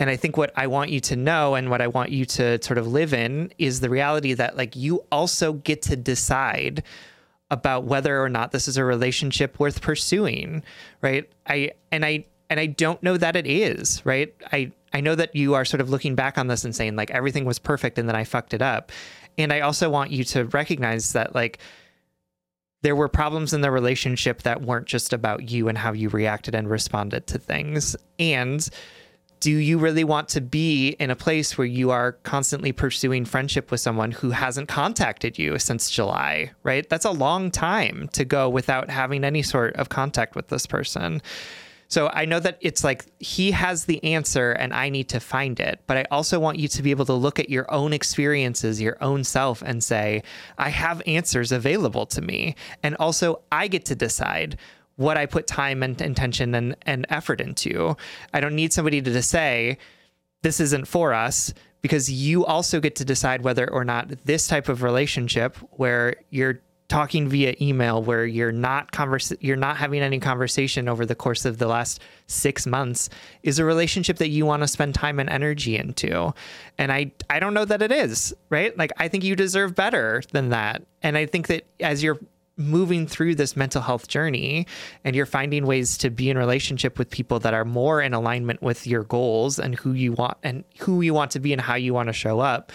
And 0.00 0.10
I 0.10 0.16
think 0.16 0.36
what 0.36 0.52
I 0.56 0.66
want 0.66 0.90
you 0.90 0.98
to 1.00 1.16
know 1.16 1.54
and 1.54 1.70
what 1.70 1.80
I 1.80 1.86
want 1.86 2.10
you 2.10 2.24
to 2.24 2.60
sort 2.62 2.78
of 2.78 2.88
live 2.88 3.14
in 3.14 3.52
is 3.58 3.80
the 3.80 3.88
reality 3.88 4.34
that, 4.34 4.56
like, 4.56 4.74
you 4.74 5.04
also 5.12 5.52
get 5.52 5.82
to 5.82 5.96
decide 5.96 6.82
about 7.50 7.84
whether 7.84 8.22
or 8.22 8.28
not 8.28 8.52
this 8.52 8.68
is 8.68 8.76
a 8.76 8.84
relationship 8.84 9.58
worth 9.58 9.80
pursuing, 9.80 10.62
right? 11.02 11.30
I, 11.46 11.72
and 11.90 12.04
I, 12.04 12.26
and 12.48 12.60
I 12.60 12.66
don't 12.66 13.02
know 13.02 13.16
that 13.16 13.36
it 13.36 13.46
is, 13.46 14.04
right? 14.04 14.34
I, 14.52 14.72
I 14.92 15.00
know 15.00 15.14
that 15.14 15.34
you 15.36 15.54
are 15.54 15.64
sort 15.64 15.80
of 15.80 15.90
looking 15.90 16.14
back 16.14 16.38
on 16.38 16.48
this 16.48 16.64
and 16.64 16.74
saying, 16.74 16.96
like, 16.96 17.10
everything 17.10 17.44
was 17.44 17.58
perfect 17.58 17.98
and 17.98 18.08
then 18.08 18.16
I 18.16 18.24
fucked 18.24 18.54
it 18.54 18.62
up. 18.62 18.92
And 19.38 19.52
I 19.52 19.60
also 19.60 19.88
want 19.88 20.10
you 20.10 20.24
to 20.24 20.44
recognize 20.46 21.12
that, 21.12 21.34
like, 21.34 21.58
there 22.82 22.96
were 22.96 23.08
problems 23.08 23.52
in 23.52 23.60
the 23.60 23.70
relationship 23.70 24.42
that 24.42 24.62
weren't 24.62 24.86
just 24.86 25.12
about 25.12 25.50
you 25.50 25.68
and 25.68 25.76
how 25.76 25.92
you 25.92 26.08
reacted 26.08 26.54
and 26.54 26.68
responded 26.68 27.26
to 27.28 27.38
things. 27.38 27.94
And 28.18 28.68
do 29.40 29.50
you 29.50 29.78
really 29.78 30.04
want 30.04 30.28
to 30.28 30.40
be 30.40 30.90
in 31.00 31.10
a 31.10 31.16
place 31.16 31.56
where 31.56 31.66
you 31.66 31.90
are 31.90 32.12
constantly 32.12 32.72
pursuing 32.72 33.24
friendship 33.24 33.70
with 33.70 33.80
someone 33.80 34.12
who 34.12 34.30
hasn't 34.30 34.68
contacted 34.68 35.38
you 35.38 35.58
since 35.58 35.90
July, 35.90 36.52
right? 36.62 36.88
That's 36.88 37.06
a 37.06 37.10
long 37.10 37.50
time 37.50 38.08
to 38.12 38.26
go 38.26 38.50
without 38.50 38.90
having 38.90 39.24
any 39.24 39.42
sort 39.42 39.74
of 39.76 39.88
contact 39.88 40.36
with 40.36 40.48
this 40.48 40.66
person. 40.66 41.22
So 41.88 42.08
I 42.12 42.24
know 42.24 42.38
that 42.38 42.58
it's 42.60 42.84
like 42.84 43.06
he 43.18 43.50
has 43.50 43.86
the 43.86 44.02
answer 44.04 44.52
and 44.52 44.72
I 44.72 44.90
need 44.90 45.08
to 45.08 45.18
find 45.18 45.58
it. 45.58 45.80
But 45.88 45.96
I 45.96 46.04
also 46.12 46.38
want 46.38 46.60
you 46.60 46.68
to 46.68 46.82
be 46.82 46.92
able 46.92 47.06
to 47.06 47.14
look 47.14 47.40
at 47.40 47.50
your 47.50 47.68
own 47.72 47.92
experiences, 47.92 48.80
your 48.80 48.96
own 49.00 49.24
self, 49.24 49.60
and 49.60 49.82
say, 49.82 50.22
I 50.56 50.68
have 50.68 51.02
answers 51.04 51.50
available 51.50 52.06
to 52.06 52.22
me. 52.22 52.54
And 52.84 52.94
also, 53.00 53.42
I 53.50 53.66
get 53.66 53.86
to 53.86 53.96
decide 53.96 54.56
what 55.00 55.16
I 55.16 55.24
put 55.24 55.46
time 55.46 55.82
and 55.82 55.98
intention 56.02 56.54
and, 56.54 56.76
and 56.82 57.06
effort 57.08 57.40
into. 57.40 57.96
I 58.34 58.40
don't 58.40 58.54
need 58.54 58.70
somebody 58.70 59.00
to 59.00 59.22
say, 59.22 59.78
this 60.42 60.60
isn't 60.60 60.86
for 60.86 61.14
us 61.14 61.54
because 61.80 62.12
you 62.12 62.44
also 62.44 62.80
get 62.80 62.96
to 62.96 63.04
decide 63.06 63.42
whether 63.42 63.68
or 63.70 63.82
not 63.82 64.10
this 64.26 64.46
type 64.46 64.68
of 64.68 64.82
relationship 64.82 65.56
where 65.70 66.16
you're 66.28 66.60
talking 66.88 67.28
via 67.28 67.54
email 67.62 68.02
where 68.02 68.26
you're 68.26 68.52
not 68.52 68.90
converse 68.90 69.32
you're 69.40 69.56
not 69.56 69.76
having 69.76 70.02
any 70.02 70.18
conversation 70.18 70.88
over 70.88 71.06
the 71.06 71.14
course 71.14 71.44
of 71.44 71.58
the 71.58 71.68
last 71.68 72.02
6 72.26 72.66
months 72.66 73.08
is 73.44 73.60
a 73.60 73.64
relationship 73.64 74.16
that 74.16 74.28
you 74.28 74.44
want 74.44 74.62
to 74.64 74.68
spend 74.68 74.92
time 74.92 75.20
and 75.20 75.30
energy 75.30 75.76
into. 75.76 76.34
And 76.76 76.92
i 76.92 77.12
i 77.30 77.38
don't 77.38 77.54
know 77.54 77.64
that 77.64 77.80
it 77.80 77.92
is 77.92 78.34
right? 78.50 78.76
Like 78.76 78.90
i 78.98 79.08
think 79.08 79.24
you 79.24 79.34
deserve 79.34 79.74
better 79.74 80.22
than 80.32 80.50
that. 80.50 80.82
And 81.02 81.16
i 81.16 81.24
think 81.24 81.46
that 81.46 81.64
as 81.78 82.02
you're 82.02 82.18
moving 82.60 83.06
through 83.06 83.34
this 83.34 83.56
mental 83.56 83.82
health 83.82 84.06
journey 84.06 84.66
and 85.04 85.16
you're 85.16 85.26
finding 85.26 85.66
ways 85.66 85.98
to 85.98 86.10
be 86.10 86.30
in 86.30 86.38
relationship 86.38 86.98
with 86.98 87.10
people 87.10 87.40
that 87.40 87.54
are 87.54 87.64
more 87.64 88.00
in 88.00 88.14
alignment 88.14 88.62
with 88.62 88.86
your 88.86 89.02
goals 89.02 89.58
and 89.58 89.74
who 89.74 89.92
you 89.92 90.12
want 90.12 90.36
and 90.42 90.64
who 90.78 91.00
you 91.00 91.14
want 91.14 91.30
to 91.32 91.40
be 91.40 91.52
and 91.52 91.62
how 91.62 91.74
you 91.74 91.94
want 91.94 92.08
to 92.08 92.12
show 92.12 92.40
up 92.40 92.70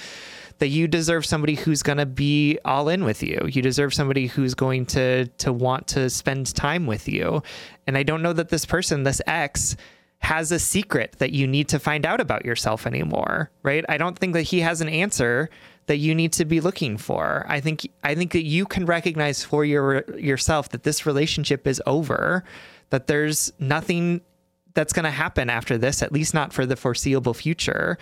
that 0.60 0.68
you 0.68 0.88
deserve 0.88 1.26
somebody 1.26 1.56
who's 1.56 1.84
going 1.84 1.98
to 1.98 2.06
be 2.06 2.58
all 2.64 2.88
in 2.88 3.04
with 3.04 3.22
you. 3.22 3.46
You 3.52 3.62
deserve 3.62 3.94
somebody 3.94 4.28
who's 4.28 4.54
going 4.54 4.86
to 4.88 5.26
to 5.26 5.52
want 5.52 5.88
to 5.90 6.10
spend 6.10 6.56
time 6.56 6.86
with 6.86 7.08
you. 7.10 7.44
And 7.88 7.98
I 7.98 8.04
don't 8.04 8.22
know 8.22 8.34
that 8.34 8.50
this 8.50 8.66
person, 8.66 9.04
this 9.04 9.22
ex, 9.28 9.76
has 10.20 10.52
a 10.52 10.60
secret 10.60 11.16
that 11.20 11.34
you 11.34 11.46
need 11.46 11.68
to 11.70 11.80
find 11.80 12.06
out 12.06 12.20
about 12.20 12.46
yourself 12.46 12.88
anymore, 12.88 13.52
right? 13.64 13.86
I 13.90 13.98
don't 13.98 14.18
think 14.18 14.34
that 14.34 14.44
he 14.44 14.62
has 14.62 14.82
an 14.82 14.90
answer 14.90 15.50
that 15.88 15.98
you 15.98 16.16
need 16.16 16.34
to 16.34 16.46
be 16.46 16.62
looking 16.62 16.98
for. 16.98 17.46
I 17.48 17.60
think 17.60 17.88
I 18.04 18.16
think 18.16 18.32
that 18.32 18.44
you 18.44 18.66
can 18.66 18.86
recognize 18.86 19.44
for 19.44 19.64
your 19.66 20.04
yourself 20.18 20.70
that 20.70 20.84
this 20.84 21.06
relationship 21.06 21.68
is 21.68 21.82
over, 21.86 22.44
that 22.90 23.08
there's 23.08 23.54
nothing 23.60 24.22
that's 24.74 24.94
going 24.94 25.06
to 25.06 25.12
happen 25.12 25.50
after 25.50 25.78
this, 25.78 26.02
at 26.04 26.12
least 26.12 26.34
not 26.34 26.54
for 26.54 26.66
the 26.66 26.76
foreseeable 26.76 27.34
future, 27.34 27.98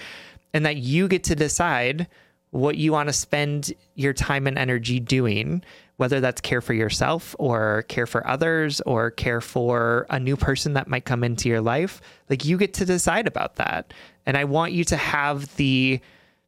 and 0.54 0.65
that 0.65 0.78
you 0.78 1.08
get 1.08 1.24
to 1.26 1.36
decide 1.36 2.08
what 2.50 2.78
you 2.78 2.91
want 2.91 3.10
to 3.10 3.13
spend 3.13 3.74
your 3.96 4.13
time 4.13 4.46
and 4.46 4.60
energy 4.60 5.00
doing, 5.00 5.63
whether 5.98 6.19
that's 6.19 6.39
care 6.41 6.62
for 6.62 6.74
yourself 6.74 7.36
or 7.39 7.84
care 7.88 8.06
for 8.06 8.26
others 8.28 8.80
or 8.82 9.10
care 9.10 9.41
for 9.41 10.06
a 10.12 10.19
new 10.19 10.38
person 10.38 10.74
that 10.74 10.88
might 10.88 11.06
come 11.06 11.24
into 11.24 11.50
your 11.50 11.62
life. 11.62 12.00
Like 12.30 12.46
you 12.46 12.58
get 12.58 12.74
to 12.76 12.86
decide 12.86 13.26
about 13.26 13.56
that. 13.56 13.91
And 14.28 14.38
I 14.38 14.43
want 14.43 14.72
you 14.72 14.84
to 14.86 14.98
have 14.98 15.56
the 15.56 16.00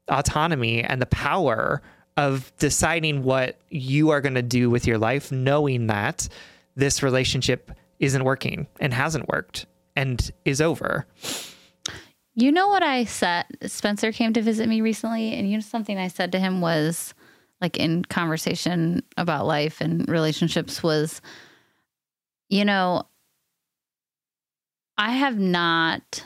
autonomy 0.07 0.83
and 0.83 1.01
the 1.01 1.07
power 1.07 1.81
of 2.17 2.51
deciding 2.57 3.23
what 3.23 3.59
you 3.69 4.09
are 4.09 4.21
going 4.21 4.35
to 4.35 4.41
do 4.41 4.69
with 4.69 4.87
your 4.87 4.97
life, 4.97 5.31
knowing 5.31 5.87
that 5.87 6.27
this 6.75 7.03
relationship 7.03 7.71
isn't 7.99 8.23
working 8.23 8.67
and 8.79 8.93
hasn't 8.93 9.27
worked 9.27 9.65
and 9.95 10.31
is 10.45 10.61
over. 10.61 11.05
You 12.33 12.51
know 12.51 12.67
what 12.67 12.83
I 12.83 13.05
said? 13.05 13.45
Spencer 13.65 14.11
came 14.11 14.33
to 14.33 14.41
visit 14.41 14.67
me 14.67 14.81
recently, 14.81 15.33
and 15.33 15.49
you 15.49 15.57
know 15.57 15.61
something 15.61 15.97
I 15.97 16.09
said 16.09 16.33
to 16.33 16.39
him 16.39 16.59
was 16.59 17.13
like 17.61 17.77
in 17.77 18.03
conversation 18.03 19.03
about 19.15 19.47
life 19.47 19.79
and 19.79 20.07
relationships 20.09 20.83
was, 20.83 21.21
you 22.49 22.65
know, 22.65 23.03
I 24.97 25.13
have 25.13 25.39
not 25.39 26.25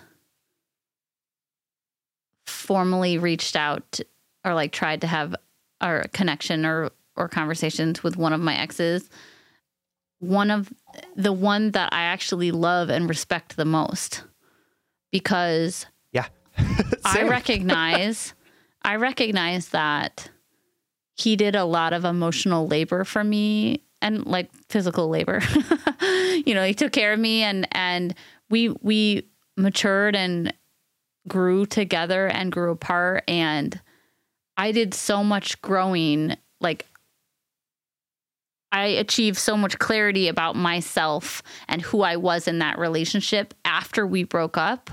formally 2.59 3.17
reached 3.17 3.55
out 3.55 3.99
or 4.43 4.53
like 4.53 4.71
tried 4.71 5.01
to 5.01 5.07
have 5.07 5.35
a 5.81 6.07
connection 6.09 6.65
or 6.65 6.91
or 7.15 7.27
conversations 7.27 8.03
with 8.03 8.17
one 8.17 8.33
of 8.33 8.39
my 8.39 8.55
exes. 8.55 9.09
One 10.19 10.51
of 10.51 10.71
the 11.15 11.33
one 11.33 11.71
that 11.71 11.93
I 11.93 12.03
actually 12.03 12.51
love 12.51 12.89
and 12.89 13.07
respect 13.07 13.55
the 13.55 13.65
most 13.65 14.23
because 15.11 15.85
yeah 16.11 16.27
I 17.05 17.23
recognize 17.23 18.33
I 18.83 18.95
recognize 18.97 19.69
that 19.69 20.29
he 21.15 21.35
did 21.35 21.55
a 21.55 21.65
lot 21.65 21.93
of 21.93 22.05
emotional 22.05 22.67
labor 22.67 23.03
for 23.03 23.23
me 23.23 23.83
and 24.01 24.25
like 24.25 24.49
physical 24.69 25.09
labor. 25.09 25.41
you 26.45 26.53
know, 26.53 26.65
he 26.65 26.73
took 26.73 26.91
care 26.91 27.13
of 27.13 27.19
me 27.19 27.43
and 27.43 27.67
and 27.71 28.15
we 28.49 28.69
we 28.81 29.27
matured 29.57 30.15
and 30.15 30.53
grew 31.27 31.65
together 31.65 32.27
and 32.27 32.51
grew 32.51 32.71
apart. 32.71 33.23
And 33.27 33.79
I 34.57 34.71
did 34.71 34.93
so 34.93 35.23
much 35.23 35.61
growing 35.61 36.35
like 36.61 36.85
I 38.71 38.85
achieved 38.85 39.37
so 39.37 39.57
much 39.57 39.79
clarity 39.79 40.27
about 40.27 40.55
myself 40.55 41.41
and 41.67 41.81
who 41.81 42.01
I 42.01 42.17
was 42.17 42.47
in 42.47 42.59
that 42.59 42.77
relationship 42.77 43.55
after 43.65 44.05
we 44.05 44.23
broke 44.23 44.57
up 44.57 44.91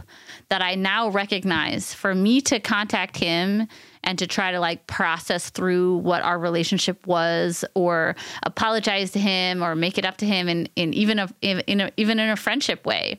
that 0.48 0.62
I 0.62 0.76
now 0.76 1.10
recognize 1.10 1.92
for 1.92 2.14
me 2.14 2.40
to 2.42 2.58
contact 2.58 3.18
him 3.18 3.68
and 4.02 4.18
to 4.18 4.26
try 4.26 4.52
to 4.52 4.60
like 4.60 4.86
process 4.86 5.50
through 5.50 5.98
what 5.98 6.22
our 6.22 6.38
relationship 6.38 7.06
was 7.06 7.66
or 7.74 8.16
apologize 8.44 9.10
to 9.10 9.18
him 9.18 9.62
or 9.62 9.74
make 9.74 9.98
it 9.98 10.06
up 10.06 10.16
to 10.18 10.26
him 10.26 10.48
in, 10.48 10.68
in 10.76 10.94
even 10.94 11.18
a, 11.18 11.28
in, 11.42 11.60
in 11.60 11.80
a, 11.82 11.90
even 11.98 12.18
in 12.18 12.30
a 12.30 12.36
friendship 12.36 12.86
way 12.86 13.18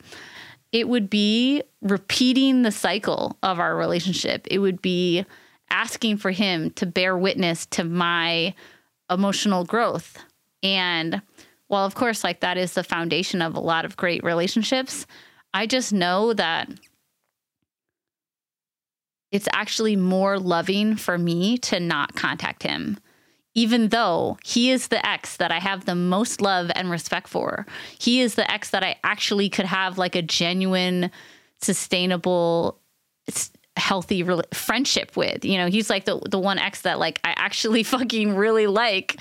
it 0.72 0.88
would 0.88 1.08
be 1.08 1.62
repeating 1.80 2.62
the 2.62 2.72
cycle 2.72 3.36
of 3.42 3.58
our 3.58 3.76
relationship. 3.76 4.46
It 4.50 4.58
would 4.58 4.82
be 4.82 5.24
asking 5.70 6.18
for 6.18 6.30
him 6.30 6.70
to 6.72 6.86
bear 6.86 7.16
witness 7.16 7.66
to 7.66 7.84
my 7.84 8.54
emotional 9.10 9.64
growth. 9.64 10.18
And 10.62 11.22
while, 11.68 11.84
of 11.84 11.94
course, 11.94 12.24
like 12.24 12.40
that 12.40 12.58
is 12.58 12.74
the 12.74 12.82
foundation 12.82 13.42
of 13.42 13.54
a 13.54 13.60
lot 13.60 13.84
of 13.84 13.96
great 13.96 14.22
relationships, 14.24 15.06
I 15.54 15.66
just 15.66 15.92
know 15.92 16.32
that 16.34 16.68
it's 19.30 19.48
actually 19.52 19.96
more 19.96 20.38
loving 20.38 20.96
for 20.96 21.18
me 21.18 21.58
to 21.58 21.80
not 21.80 22.14
contact 22.14 22.62
him, 22.62 22.98
even 23.54 23.88
though 23.88 24.38
he 24.44 24.70
is 24.70 24.88
the 24.88 25.04
ex 25.06 25.36
that 25.38 25.50
I 25.50 25.58
have 25.58 25.84
the 25.84 25.94
most 25.94 26.40
love 26.40 26.70
and 26.74 26.90
respect 26.90 27.28
for. 27.28 27.66
He 27.98 28.20
is 28.20 28.34
the 28.34 28.50
ex 28.50 28.70
that 28.70 28.84
I 28.84 28.96
actually 29.02 29.48
could 29.48 29.66
have 29.66 29.98
like 29.98 30.14
a 30.14 30.22
genuine, 30.22 31.10
sustainable, 31.60 32.78
healthy 33.76 34.22
re- 34.22 34.42
friendship 34.52 35.16
with. 35.16 35.44
You 35.44 35.58
know, 35.58 35.66
he's 35.66 35.90
like 35.90 36.04
the 36.04 36.20
the 36.28 36.38
one 36.38 36.58
ex 36.58 36.82
that 36.82 36.98
like 36.98 37.20
I 37.24 37.34
actually 37.36 37.82
fucking 37.94 38.34
really 38.34 38.66
like, 38.66 39.16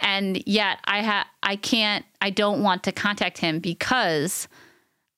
and 0.00 0.42
yet 0.46 0.78
I 0.84 1.02
ha 1.02 1.28
I 1.42 1.56
can't 1.56 2.04
I 2.20 2.30
don't 2.30 2.62
want 2.62 2.84
to 2.84 2.92
contact 2.92 3.38
him 3.38 3.58
because 3.58 4.48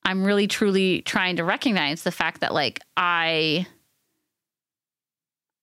I'm 0.03 0.23
really 0.23 0.47
truly 0.47 1.01
trying 1.01 1.35
to 1.35 1.43
recognize 1.43 2.03
the 2.03 2.11
fact 2.11 2.41
that 2.41 2.53
like 2.53 2.79
I 2.95 3.67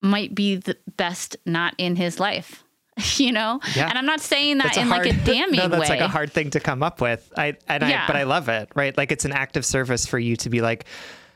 might 0.02 0.34
be 0.34 0.56
the 0.56 0.76
best 0.96 1.36
not 1.46 1.74
in 1.78 1.96
his 1.96 2.20
life. 2.20 2.63
You 3.16 3.32
know, 3.32 3.60
Yeah. 3.74 3.88
and 3.88 3.98
I'm 3.98 4.06
not 4.06 4.20
saying 4.20 4.58
that 4.58 4.76
in 4.76 4.88
like 4.88 5.06
a 5.06 5.12
damning 5.24 5.58
no, 5.58 5.68
that's 5.68 5.82
way. 5.90 5.96
like 5.96 6.00
a 6.00 6.08
hard 6.08 6.32
thing 6.32 6.50
to 6.50 6.60
come 6.60 6.82
up 6.82 7.00
with. 7.00 7.32
I 7.36 7.56
and 7.68 7.82
Yeah. 7.82 8.04
I, 8.04 8.06
but 8.06 8.16
I 8.16 8.22
love 8.22 8.48
it. 8.48 8.68
Right, 8.74 8.96
like 8.96 9.10
it's 9.12 9.24
an 9.24 9.32
act 9.32 9.56
of 9.56 9.64
service 9.64 10.06
for 10.06 10.18
you 10.18 10.36
to 10.36 10.50
be 10.50 10.60
like, 10.60 10.84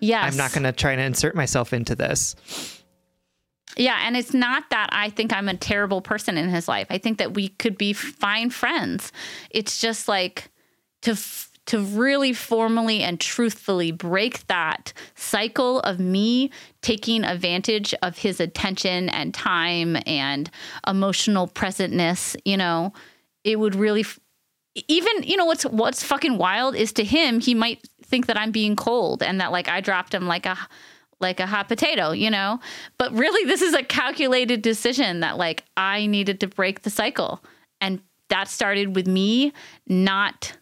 yeah, 0.00 0.22
I'm 0.22 0.36
not 0.36 0.52
going 0.52 0.62
to 0.62 0.72
try 0.72 0.94
to 0.94 1.02
insert 1.02 1.34
myself 1.34 1.72
into 1.72 1.96
this. 1.96 2.36
Yeah, 3.76 3.98
and 4.04 4.16
it's 4.16 4.32
not 4.34 4.70
that 4.70 4.88
I 4.92 5.10
think 5.10 5.32
I'm 5.32 5.48
a 5.48 5.56
terrible 5.56 6.00
person 6.00 6.36
in 6.38 6.48
his 6.48 6.68
life. 6.68 6.86
I 6.90 6.98
think 6.98 7.18
that 7.18 7.34
we 7.34 7.48
could 7.48 7.76
be 7.76 7.92
fine 7.92 8.50
friends. 8.50 9.12
It's 9.50 9.80
just 9.80 10.08
like 10.08 10.50
to 11.02 11.12
f- 11.12 11.47
to 11.68 11.80
really 11.80 12.32
formally 12.32 13.02
and 13.02 13.20
truthfully 13.20 13.92
break 13.92 14.46
that 14.46 14.92
cycle 15.14 15.80
of 15.80 16.00
me 16.00 16.50
taking 16.80 17.24
advantage 17.24 17.94
of 18.02 18.18
his 18.18 18.40
attention 18.40 19.08
and 19.10 19.34
time 19.34 19.96
and 20.06 20.50
emotional 20.86 21.46
presentness, 21.46 22.34
you 22.44 22.56
know, 22.56 22.92
it 23.44 23.58
would 23.58 23.74
really 23.74 24.00
f- 24.00 24.18
even 24.86 25.22
you 25.22 25.36
know 25.36 25.44
what's 25.44 25.64
what's 25.64 26.02
fucking 26.04 26.38
wild 26.38 26.76
is 26.76 26.92
to 26.92 27.02
him 27.02 27.40
he 27.40 27.52
might 27.52 27.82
think 28.04 28.26
that 28.26 28.38
I'm 28.38 28.52
being 28.52 28.76
cold 28.76 29.24
and 29.24 29.40
that 29.40 29.50
like 29.50 29.68
I 29.68 29.80
dropped 29.80 30.14
him 30.14 30.26
like 30.28 30.46
a 30.46 30.56
like 31.20 31.40
a 31.40 31.46
hot 31.46 31.68
potato, 31.68 32.12
you 32.12 32.30
know? 32.30 32.60
But 32.96 33.12
really 33.12 33.46
this 33.46 33.62
is 33.62 33.74
a 33.74 33.82
calculated 33.82 34.62
decision 34.62 35.20
that 35.20 35.36
like 35.36 35.64
I 35.76 36.06
needed 36.06 36.40
to 36.40 36.46
break 36.46 36.82
the 36.82 36.90
cycle. 36.90 37.42
And 37.80 38.00
that 38.28 38.48
started 38.48 38.94
with 38.94 39.06
me 39.06 39.52
not 39.86 40.56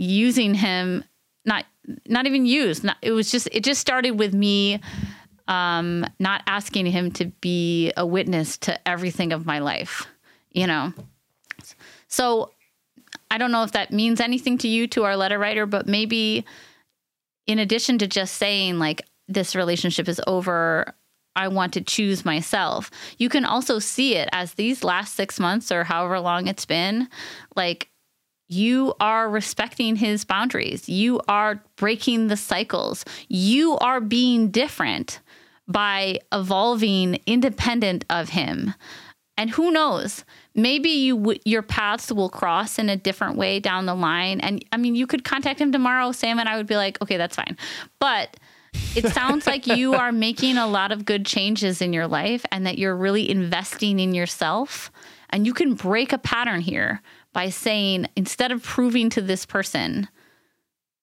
using 0.00 0.54
him 0.54 1.04
not 1.44 1.66
not 2.08 2.26
even 2.26 2.46
used. 2.46 2.84
Not, 2.84 2.96
it 3.02 3.12
was 3.12 3.30
just 3.30 3.48
it 3.52 3.62
just 3.62 3.80
started 3.80 4.12
with 4.12 4.32
me 4.32 4.80
um 5.46 6.06
not 6.18 6.42
asking 6.46 6.86
him 6.86 7.10
to 7.12 7.26
be 7.40 7.92
a 7.96 8.06
witness 8.06 8.56
to 8.58 8.88
everything 8.88 9.32
of 9.32 9.44
my 9.44 9.58
life, 9.58 10.06
you 10.50 10.66
know. 10.66 10.92
So 12.08 12.52
I 13.30 13.38
don't 13.38 13.52
know 13.52 13.62
if 13.62 13.72
that 13.72 13.92
means 13.92 14.20
anything 14.20 14.58
to 14.58 14.68
you, 14.68 14.86
to 14.88 15.04
our 15.04 15.16
letter 15.16 15.38
writer, 15.38 15.66
but 15.66 15.86
maybe 15.86 16.44
in 17.46 17.58
addition 17.58 17.98
to 17.98 18.06
just 18.06 18.34
saying, 18.36 18.78
like, 18.78 19.02
this 19.28 19.54
relationship 19.54 20.08
is 20.08 20.20
over, 20.26 20.94
I 21.36 21.48
want 21.48 21.74
to 21.74 21.80
choose 21.80 22.24
myself, 22.24 22.90
you 23.18 23.28
can 23.28 23.44
also 23.44 23.78
see 23.78 24.16
it 24.16 24.28
as 24.32 24.54
these 24.54 24.82
last 24.82 25.14
six 25.14 25.38
months 25.38 25.70
or 25.70 25.84
however 25.84 26.18
long 26.20 26.48
it's 26.48 26.64
been, 26.64 27.08
like, 27.54 27.89
you 28.50 28.94
are 28.98 29.30
respecting 29.30 29.94
his 29.94 30.24
boundaries. 30.24 30.88
You 30.88 31.20
are 31.28 31.62
breaking 31.76 32.26
the 32.26 32.36
cycles. 32.36 33.04
You 33.28 33.78
are 33.78 34.00
being 34.00 34.50
different 34.50 35.20
by 35.68 36.18
evolving 36.32 37.20
independent 37.26 38.04
of 38.10 38.30
him. 38.30 38.74
And 39.36 39.50
who 39.50 39.70
knows? 39.70 40.24
Maybe 40.54 40.90
you 40.90 41.36
your 41.44 41.62
paths 41.62 42.10
will 42.10 42.28
cross 42.28 42.78
in 42.78 42.88
a 42.88 42.96
different 42.96 43.36
way 43.36 43.60
down 43.60 43.86
the 43.86 43.94
line. 43.94 44.40
And 44.40 44.64
I 44.72 44.76
mean, 44.78 44.96
you 44.96 45.06
could 45.06 45.22
contact 45.22 45.60
him 45.60 45.70
tomorrow, 45.70 46.10
Sam, 46.10 46.40
and 46.40 46.48
I 46.48 46.56
would 46.56 46.66
be 46.66 46.76
like, 46.76 47.00
okay, 47.00 47.16
that's 47.16 47.36
fine. 47.36 47.56
But 48.00 48.36
it 48.96 49.06
sounds 49.12 49.46
like 49.46 49.68
you 49.68 49.94
are 49.94 50.10
making 50.10 50.56
a 50.56 50.66
lot 50.66 50.90
of 50.90 51.04
good 51.04 51.24
changes 51.24 51.80
in 51.80 51.92
your 51.92 52.08
life 52.08 52.44
and 52.50 52.66
that 52.66 52.78
you're 52.78 52.96
really 52.96 53.30
investing 53.30 54.00
in 54.00 54.12
yourself. 54.12 54.90
And 55.30 55.46
you 55.46 55.54
can 55.54 55.74
break 55.74 56.12
a 56.12 56.18
pattern 56.18 56.60
here 56.60 57.00
by 57.32 57.50
saying, 57.50 58.06
instead 58.16 58.52
of 58.52 58.62
proving 58.62 59.10
to 59.10 59.20
this 59.20 59.46
person 59.46 60.08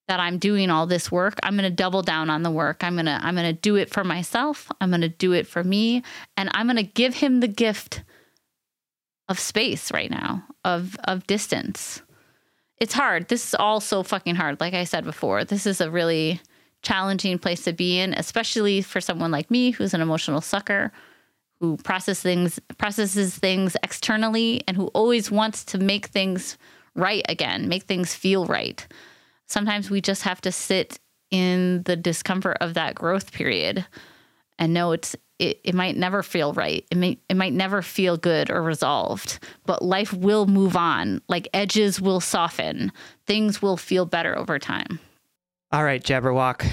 that 0.08 0.20
I'm 0.20 0.38
doing 0.38 0.70
all 0.70 0.86
this 0.86 1.12
work, 1.12 1.38
I'm 1.42 1.56
going 1.56 1.70
to 1.70 1.74
double 1.74 2.02
down 2.02 2.30
on 2.30 2.42
the 2.42 2.50
work. 2.50 2.82
I'm 2.82 2.94
going 2.94 3.06
to 3.06 3.18
I'm 3.22 3.34
going 3.34 3.54
to 3.54 3.60
do 3.60 3.76
it 3.76 3.90
for 3.90 4.04
myself. 4.04 4.70
I'm 4.80 4.90
going 4.90 5.02
to 5.02 5.08
do 5.08 5.32
it 5.32 5.46
for 5.46 5.62
me 5.62 6.02
and 6.36 6.50
I'm 6.54 6.66
going 6.66 6.76
to 6.76 6.82
give 6.82 7.14
him 7.14 7.40
the 7.40 7.48
gift 7.48 8.02
of 9.28 9.38
space 9.38 9.92
right 9.92 10.10
now, 10.10 10.44
of 10.64 10.96
of 11.04 11.26
distance. 11.26 12.02
It's 12.78 12.94
hard. 12.94 13.28
This 13.28 13.48
is 13.48 13.54
all 13.54 13.80
so 13.80 14.02
fucking 14.02 14.36
hard. 14.36 14.60
Like 14.60 14.74
I 14.74 14.84
said 14.84 15.04
before, 15.04 15.44
this 15.44 15.66
is 15.66 15.80
a 15.80 15.90
really 15.90 16.40
challenging 16.82 17.38
place 17.38 17.64
to 17.64 17.72
be 17.72 17.98
in, 17.98 18.14
especially 18.14 18.82
for 18.82 19.00
someone 19.00 19.30
like 19.30 19.50
me 19.50 19.72
who's 19.72 19.94
an 19.94 20.00
emotional 20.00 20.40
sucker, 20.40 20.92
who 21.60 21.76
process 21.78 22.20
things 22.20 22.60
processes 22.78 23.36
things 23.36 23.76
externally 23.82 24.62
and 24.68 24.76
who 24.76 24.86
always 24.88 25.30
wants 25.30 25.64
to 25.64 25.78
make 25.78 26.06
things 26.06 26.56
right 26.94 27.24
again, 27.28 27.68
make 27.68 27.84
things 27.84 28.14
feel 28.14 28.46
right. 28.46 28.86
Sometimes 29.46 29.90
we 29.90 30.00
just 30.00 30.22
have 30.22 30.40
to 30.42 30.52
sit 30.52 30.98
in 31.30 31.82
the 31.84 31.96
discomfort 31.96 32.58
of 32.60 32.74
that 32.74 32.94
growth 32.94 33.32
period 33.32 33.86
and 34.58 34.74
know 34.74 34.92
it's 34.92 35.16
it, 35.38 35.60
it 35.62 35.74
might 35.74 35.96
never 35.96 36.22
feel 36.22 36.52
right. 36.52 36.84
It 36.90 36.96
may 36.96 37.18
it 37.28 37.36
might 37.36 37.52
never 37.52 37.82
feel 37.82 38.16
good 38.16 38.50
or 38.50 38.62
resolved, 38.62 39.38
but 39.66 39.82
life 39.82 40.12
will 40.12 40.46
move 40.46 40.76
on. 40.76 41.22
Like 41.28 41.48
edges 41.54 42.00
will 42.00 42.20
soften. 42.20 42.92
Things 43.26 43.62
will 43.62 43.76
feel 43.76 44.04
better 44.04 44.36
over 44.36 44.58
time. 44.58 44.98
All 45.70 45.84
right, 45.84 46.02
Jabberwock. 46.02 46.66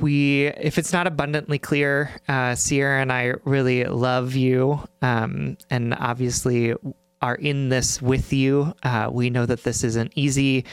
We, 0.00 0.46
if 0.46 0.78
it's 0.78 0.92
not 0.92 1.06
abundantly 1.06 1.58
clear, 1.58 2.10
uh, 2.26 2.54
Sierra 2.54 3.00
and 3.00 3.12
I 3.12 3.34
really 3.44 3.84
love 3.84 4.34
you, 4.34 4.80
um, 5.02 5.56
and 5.70 5.94
obviously 5.94 6.74
are 7.22 7.34
in 7.36 7.68
this 7.68 8.02
with 8.02 8.32
you. 8.32 8.74
Uh, 8.82 9.08
we 9.12 9.30
know 9.30 9.46
that 9.46 9.62
this 9.62 9.84
isn't 9.84 10.12
easy, 10.14 10.64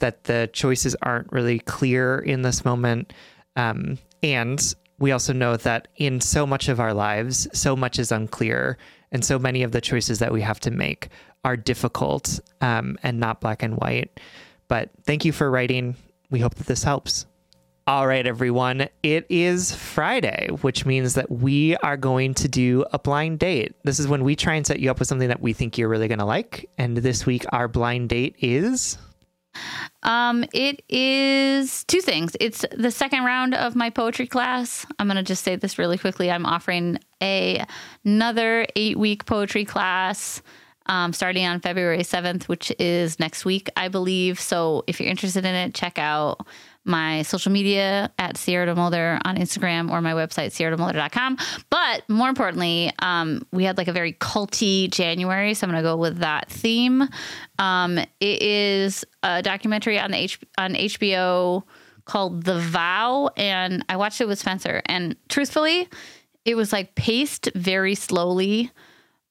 that 0.00 0.24
the 0.24 0.50
choices 0.52 0.96
aren't 1.02 1.30
really 1.32 1.60
clear 1.60 2.18
in 2.18 2.42
this 2.42 2.64
moment, 2.64 3.12
um, 3.56 3.98
and 4.22 4.74
we 4.98 5.12
also 5.12 5.32
know 5.32 5.56
that 5.56 5.88
in 5.96 6.20
so 6.20 6.46
much 6.46 6.68
of 6.68 6.80
our 6.80 6.94
lives, 6.94 7.46
so 7.52 7.76
much 7.76 7.98
is 7.98 8.10
unclear, 8.10 8.78
and 9.12 9.24
so 9.24 9.38
many 9.38 9.62
of 9.62 9.72
the 9.72 9.80
choices 9.80 10.18
that 10.18 10.32
we 10.32 10.40
have 10.40 10.60
to 10.60 10.70
make 10.70 11.08
are 11.44 11.56
difficult 11.56 12.40
um, 12.60 12.96
and 13.02 13.20
not 13.20 13.40
black 13.40 13.62
and 13.62 13.76
white. 13.76 14.18
But 14.68 14.90
thank 15.04 15.24
you 15.24 15.32
for 15.32 15.50
writing. 15.50 15.96
We 16.30 16.40
hope 16.40 16.54
that 16.56 16.66
this 16.66 16.82
helps. 16.82 17.26
All 17.86 18.06
right, 18.06 18.26
everyone. 18.26 18.88
It 19.02 19.26
is 19.28 19.74
Friday, 19.74 20.48
which 20.62 20.86
means 20.86 21.12
that 21.14 21.30
we 21.30 21.76
are 21.76 21.98
going 21.98 22.32
to 22.36 22.48
do 22.48 22.82
a 22.94 22.98
blind 22.98 23.40
date. 23.40 23.74
This 23.84 23.98
is 23.98 24.08
when 24.08 24.24
we 24.24 24.36
try 24.36 24.54
and 24.54 24.66
set 24.66 24.80
you 24.80 24.90
up 24.90 24.98
with 25.00 25.06
something 25.06 25.28
that 25.28 25.42
we 25.42 25.52
think 25.52 25.76
you're 25.76 25.90
really 25.90 26.08
going 26.08 26.18
to 26.18 26.24
like. 26.24 26.70
And 26.78 26.96
this 26.96 27.26
week, 27.26 27.44
our 27.52 27.68
blind 27.68 28.08
date 28.08 28.36
is. 28.38 28.96
Um, 30.02 30.46
it 30.54 30.82
is 30.88 31.84
two 31.84 32.00
things. 32.00 32.34
It's 32.40 32.64
the 32.72 32.90
second 32.90 33.24
round 33.24 33.54
of 33.54 33.76
my 33.76 33.90
poetry 33.90 34.26
class. 34.26 34.86
I'm 34.98 35.06
gonna 35.06 35.22
just 35.22 35.44
say 35.44 35.54
this 35.54 35.78
really 35.78 35.96
quickly. 35.96 36.28
I'm 36.28 36.44
offering 36.44 36.98
a 37.22 37.64
another 38.04 38.66
eight 38.74 38.98
week 38.98 39.26
poetry 39.26 39.64
class. 39.64 40.42
Um, 40.86 41.14
starting 41.14 41.46
on 41.46 41.60
February 41.60 42.00
7th, 42.00 42.42
which 42.44 42.70
is 42.78 43.18
next 43.18 43.46
week, 43.46 43.70
I 43.74 43.88
believe. 43.88 44.38
So 44.38 44.84
if 44.86 45.00
you're 45.00 45.08
interested 45.08 45.46
in 45.46 45.54
it, 45.54 45.72
check 45.72 45.98
out 45.98 46.46
my 46.84 47.22
social 47.22 47.50
media 47.50 48.10
at 48.18 48.36
Sierra 48.36 48.66
DeMulder 48.66 49.20
on 49.24 49.36
Instagram 49.36 49.90
or 49.90 50.00
my 50.00 50.12
website, 50.12 50.48
sierrademulder.com. 50.48 51.38
But 51.70 52.08
more 52.08 52.28
importantly, 52.28 52.92
um, 52.98 53.46
we 53.52 53.64
had 53.64 53.78
like 53.78 53.88
a 53.88 53.92
very 53.92 54.12
culty 54.12 54.90
January. 54.90 55.54
So 55.54 55.66
I'm 55.66 55.70
going 55.70 55.82
to 55.82 55.88
go 55.88 55.96
with 55.96 56.18
that 56.18 56.50
theme. 56.50 57.08
Um, 57.58 57.98
it 57.98 58.42
is 58.42 59.04
a 59.22 59.42
documentary 59.42 59.98
on 59.98 60.10
the 60.10 60.18
H- 60.18 60.40
on 60.58 60.74
HBO 60.74 61.62
called 62.04 62.44
The 62.44 62.58
Vow. 62.58 63.30
And 63.36 63.84
I 63.88 63.96
watched 63.96 64.20
it 64.20 64.28
with 64.28 64.38
Spencer. 64.38 64.82
And 64.86 65.16
truthfully, 65.28 65.88
it 66.44 66.54
was 66.54 66.72
like 66.72 66.94
paced 66.94 67.48
very 67.54 67.94
slowly 67.94 68.70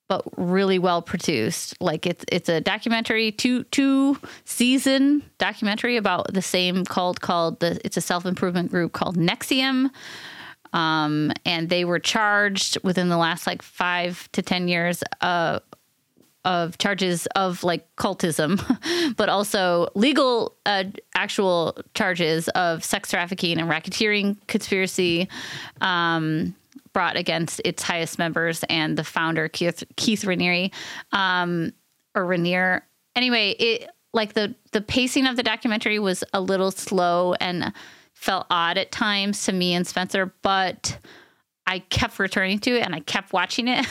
but 0.08 0.24
really 0.38 0.80
well 0.80 1.02
produced. 1.02 1.76
Like 1.82 2.06
it's 2.06 2.26
it's 2.32 2.50
a 2.50 2.62
documentary, 2.62 3.32
two 3.32 3.64
two 3.66 4.18
season 4.46 5.24
documentary 5.38 5.98
about 5.98 6.34
the 6.34 6.42
same 6.42 6.86
called 6.86 7.22
called 7.22 7.60
the 7.60 7.80
it's 7.86 7.98
a 7.98 8.02
self 8.02 8.26
improvement 8.26 8.72
group 8.72 8.94
called 8.94 9.18
NXIVM. 9.18 9.90
Um, 10.74 11.32
and 11.46 11.70
they 11.70 11.86
were 11.86 12.00
charged 12.00 12.80
within 12.84 13.10
the 13.10 13.18
last 13.18 13.46
like 13.46 13.62
five 13.62 14.28
to 14.32 14.42
ten 14.42 14.68
years 14.68 15.04
uh, 15.22 15.60
of 16.46 16.78
charges 16.78 17.26
of 17.36 17.64
like 17.64 17.88
cultism, 17.96 18.62
but 19.18 19.30
also 19.30 19.88
legal 19.96 20.56
uh, 20.66 20.86
actual 21.16 21.78
charges 21.94 22.50
of 22.50 22.84
sex 22.84 23.12
trafficking 23.12 23.60
and 23.60 23.70
racketeering 23.70 24.36
conspiracy. 24.48 25.30
Um, 25.80 26.56
brought 26.94 27.16
against 27.16 27.62
its 27.66 27.84
highest 27.84 28.18
members 28.20 28.64
and 28.70 28.98
the 28.98 29.04
founder 29.04 29.50
Keith 29.50 29.84
Keith 29.96 30.24
Raniere, 30.24 30.72
um, 31.12 31.74
or 32.16 32.26
Rainier. 32.26 32.86
Anyway, 33.16 33.52
it 33.52 33.90
like 34.14 34.34
the 34.34 34.56
the 34.72 34.82
pacing 34.82 35.26
of 35.26 35.36
the 35.36 35.44
documentary 35.44 36.00
was 36.00 36.24
a 36.34 36.42
little 36.42 36.72
slow 36.72 37.34
and 37.34 37.74
felt 38.14 38.46
odd 38.50 38.78
at 38.78 38.92
times 38.92 39.46
to 39.46 39.52
me 39.52 39.74
and 39.74 39.86
Spencer, 39.86 40.34
but 40.42 40.98
I 41.66 41.80
kept 41.80 42.20
returning 42.20 42.60
to 42.60 42.72
it 42.72 42.86
and 42.86 42.94
I 42.94 43.00
kept 43.00 43.32
watching 43.32 43.68
it. 43.70 43.86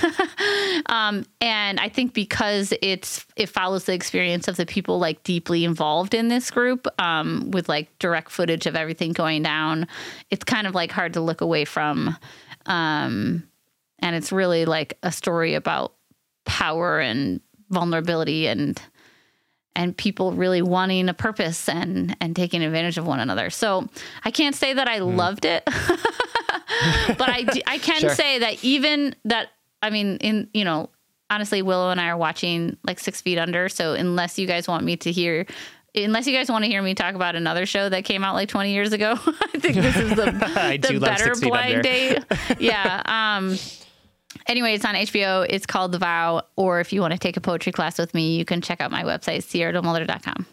um, 0.91 1.25
and 1.41 1.81
I 1.81 1.89
think 1.89 2.13
because 2.13 2.75
it's 2.83 3.27
it 3.37 3.49
follows 3.49 3.85
the 3.85 3.95
experience 3.95 4.47
of 4.47 4.57
the 4.57 4.67
people 4.67 4.99
like 4.99 5.23
deeply 5.23 5.65
involved 5.65 6.13
in 6.13 6.29
this 6.29 6.51
group, 6.51 6.87
um, 7.01 7.51
with 7.51 7.69
like 7.69 7.99
direct 7.99 8.31
footage 8.31 8.67
of 8.67 8.77
everything 8.77 9.13
going 9.13 9.43
down, 9.43 9.87
it's 10.31 10.45
kind 10.45 10.67
of 10.67 10.75
like 10.75 10.93
hard 10.93 11.15
to 11.15 11.21
look 11.21 11.41
away 11.41 11.65
from. 11.65 12.17
Um, 12.67 13.49
and 13.99 14.17
it's 14.17 14.33
really 14.33 14.65
like 14.65 14.99
a 15.03 15.13
story 15.13 15.55
about 15.55 15.95
power 16.45 16.99
and 17.01 17.41
vulnerability 17.71 18.47
and 18.47 18.81
and 19.75 19.97
people 19.97 20.33
really 20.33 20.61
wanting 20.61 21.09
a 21.09 21.15
purpose 21.15 21.69
and 21.69 22.17
and 22.21 22.37
taking 22.37 22.63
advantage 22.63 22.99
of 22.99 23.07
one 23.07 23.21
another. 23.21 23.49
So 23.49 23.89
I 24.25 24.31
can't 24.31 24.55
say 24.55 24.75
that 24.75 24.89
I 24.89 24.99
mm. 24.99 25.17
loved 25.17 25.45
it, 25.45 25.63
but 25.67 27.29
I 27.29 27.47
I 27.67 27.79
can 27.79 28.01
sure. 28.01 28.11
say 28.11 28.41
that 28.41 28.63
even 28.63 29.15
that 29.25 29.49
I 29.81 29.91
mean 29.91 30.19
in 30.19 30.49
you 30.53 30.65
know 30.65 30.91
honestly 31.31 31.63
Willow 31.63 31.91
and 31.91 32.01
I 32.01 32.09
are 32.09 32.17
watching 32.17 32.77
like 32.85 33.01
Six 33.01 33.23
Feet 33.23 33.39
Under. 33.39 33.69
So 33.69 33.95
unless 33.95 34.39
you 34.39 34.47
guys 34.47 34.69
want 34.69 34.85
me 34.85 34.97
to 34.99 35.11
hear 35.11 35.47
unless 35.95 36.27
you 36.27 36.33
guys 36.33 36.51
want 36.51 36.65
to 36.65 36.71
hear 36.71 36.83
me 36.83 36.95
talk 36.95 37.15
about 37.15 37.37
another 37.37 37.67
show 37.67 37.89
that 37.89 38.05
came 38.05 38.25
out 38.25 38.35
like 38.35 38.49
20 38.49 38.73
years 38.73 38.93
ago, 38.93 39.13
I 39.27 39.59
think 39.59 39.77
this 39.77 39.97
is 39.97 40.11
the, 40.11 40.25
the 40.91 40.99
better 40.99 41.35
blind 41.35 41.83
date. 41.83 42.25
yeah. 42.59 43.03
Um, 43.05 43.57
anyway, 44.47 44.75
it's 44.75 44.85
on 44.85 44.95
HBO. 44.95 45.47
It's 45.49 45.67
called 45.67 45.93
The 45.93 45.99
Vow. 45.99 46.43
Or 46.57 46.81
if 46.81 46.93
you 46.93 47.01
want 47.01 47.13
to 47.13 47.19
take 47.19 47.37
a 47.37 47.41
poetry 47.41 47.73
class 47.73 47.99
with 47.99 48.15
me, 48.15 48.37
you 48.37 48.45
can 48.45 48.61
check 48.61 48.81
out 48.81 48.91
my 48.91 49.03
website, 49.05 49.39
sierrademulder.com. 49.39 50.47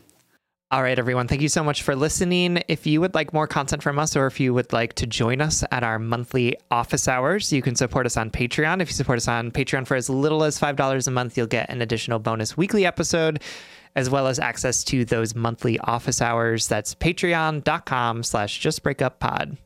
All 0.71 0.83
right, 0.83 0.99
everyone. 0.99 1.27
Thank 1.27 1.41
you 1.41 1.49
so 1.49 1.63
much 1.63 1.81
for 1.81 1.95
listening. 1.95 2.61
If 2.67 2.85
you 2.85 3.01
would 3.01 3.15
like 3.15 3.33
more 3.33 3.47
content 3.47 3.81
from 3.81 3.97
us, 3.97 4.15
or 4.15 4.27
if 4.27 4.39
you 4.39 4.53
would 4.53 4.71
like 4.71 4.93
to 4.95 5.07
join 5.07 5.41
us 5.41 5.63
at 5.71 5.83
our 5.83 5.97
monthly 5.97 6.57
office 6.69 7.07
hours, 7.07 7.51
you 7.51 7.63
can 7.63 7.75
support 7.75 8.05
us 8.05 8.17
on 8.17 8.29
Patreon. 8.29 8.79
If 8.79 8.89
you 8.89 8.93
support 8.93 9.17
us 9.17 9.27
on 9.27 9.49
Patreon 9.49 9.87
for 9.87 9.95
as 9.95 10.11
little 10.11 10.43
as 10.43 10.59
$5 10.59 11.07
a 11.07 11.09
month, 11.09 11.35
you'll 11.39 11.47
get 11.47 11.71
an 11.71 11.81
additional 11.81 12.19
bonus 12.19 12.55
weekly 12.55 12.85
episode, 12.85 13.41
as 13.95 14.09
well 14.09 14.27
as 14.27 14.39
access 14.39 14.83
to 14.85 15.05
those 15.05 15.35
monthly 15.35 15.79
office 15.79 16.21
hours. 16.21 16.67
That's 16.67 16.95
patreon.com 16.95 18.23
slash 18.23 18.61
justbreakuppod. 18.61 19.57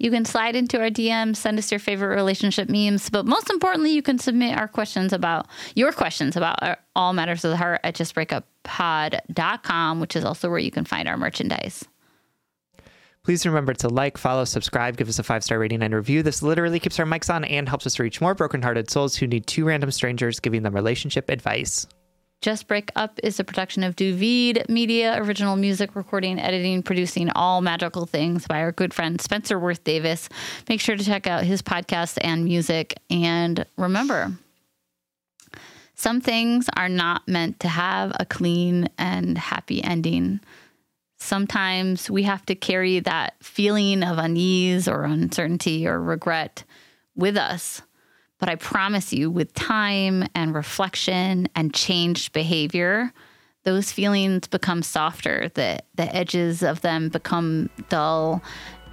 You 0.00 0.10
can 0.10 0.24
slide 0.24 0.56
into 0.56 0.80
our 0.80 0.88
DMs, 0.88 1.36
send 1.36 1.58
us 1.58 1.70
your 1.70 1.78
favorite 1.78 2.16
relationship 2.16 2.70
memes, 2.70 3.10
but 3.10 3.26
most 3.26 3.50
importantly, 3.50 3.92
you 3.92 4.00
can 4.00 4.18
submit 4.18 4.56
our 4.56 4.66
questions 4.66 5.12
about 5.12 5.46
your 5.74 5.92
questions 5.92 6.36
about 6.36 6.62
our, 6.62 6.78
all 6.96 7.12
matters 7.12 7.44
of 7.44 7.50
the 7.50 7.58
heart 7.58 7.80
at 7.84 7.96
justbreakuppod.com, 7.96 10.00
which 10.00 10.16
is 10.16 10.24
also 10.24 10.48
where 10.48 10.58
you 10.58 10.70
can 10.70 10.86
find 10.86 11.06
our 11.06 11.18
merchandise. 11.18 11.84
Please 13.22 13.44
remember 13.44 13.74
to 13.74 13.90
like, 13.90 14.16
follow, 14.16 14.46
subscribe, 14.46 14.96
give 14.96 15.10
us 15.10 15.18
a 15.18 15.22
five 15.22 15.44
star 15.44 15.58
rating 15.58 15.82
and 15.82 15.94
review. 15.94 16.22
This 16.22 16.42
literally 16.42 16.80
keeps 16.80 16.98
our 16.98 17.04
mics 17.04 17.32
on 17.32 17.44
and 17.44 17.68
helps 17.68 17.86
us 17.86 17.98
reach 17.98 18.22
more 18.22 18.34
brokenhearted 18.34 18.90
souls 18.90 19.16
who 19.16 19.26
need 19.26 19.46
two 19.46 19.66
random 19.66 19.90
strangers 19.90 20.40
giving 20.40 20.62
them 20.62 20.74
relationship 20.74 21.28
advice. 21.28 21.86
Just 22.40 22.68
Break 22.68 22.90
Up 22.96 23.20
is 23.22 23.38
a 23.38 23.44
production 23.44 23.84
of 23.84 23.96
Duvid 23.96 24.66
Media, 24.70 25.22
original 25.22 25.56
music, 25.56 25.94
recording, 25.94 26.40
editing, 26.40 26.82
producing 26.82 27.28
all 27.28 27.60
magical 27.60 28.06
things 28.06 28.46
by 28.46 28.60
our 28.60 28.72
good 28.72 28.94
friend 28.94 29.20
Spencer 29.20 29.58
Worth 29.58 29.84
Davis. 29.84 30.30
Make 30.66 30.80
sure 30.80 30.96
to 30.96 31.04
check 31.04 31.26
out 31.26 31.44
his 31.44 31.60
podcast 31.60 32.16
and 32.22 32.46
music. 32.46 32.94
And 33.10 33.66
remember, 33.76 34.32
some 35.94 36.22
things 36.22 36.70
are 36.78 36.88
not 36.88 37.28
meant 37.28 37.60
to 37.60 37.68
have 37.68 38.16
a 38.18 38.24
clean 38.24 38.88
and 38.96 39.36
happy 39.36 39.84
ending. 39.84 40.40
Sometimes 41.18 42.10
we 42.10 42.22
have 42.22 42.46
to 42.46 42.54
carry 42.54 43.00
that 43.00 43.34
feeling 43.42 44.02
of 44.02 44.16
unease 44.16 44.88
or 44.88 45.04
uncertainty 45.04 45.86
or 45.86 46.00
regret 46.00 46.64
with 47.14 47.36
us 47.36 47.82
but 48.40 48.48
I 48.48 48.56
promise 48.56 49.12
you, 49.12 49.30
with 49.30 49.52
time 49.54 50.24
and 50.34 50.54
reflection 50.54 51.46
and 51.54 51.72
changed 51.72 52.32
behavior, 52.32 53.12
those 53.64 53.92
feelings 53.92 54.48
become 54.48 54.82
softer. 54.82 55.50
The, 55.54 55.80
the 55.94 56.14
edges 56.16 56.62
of 56.62 56.80
them 56.80 57.10
become 57.10 57.68
dull, 57.90 58.42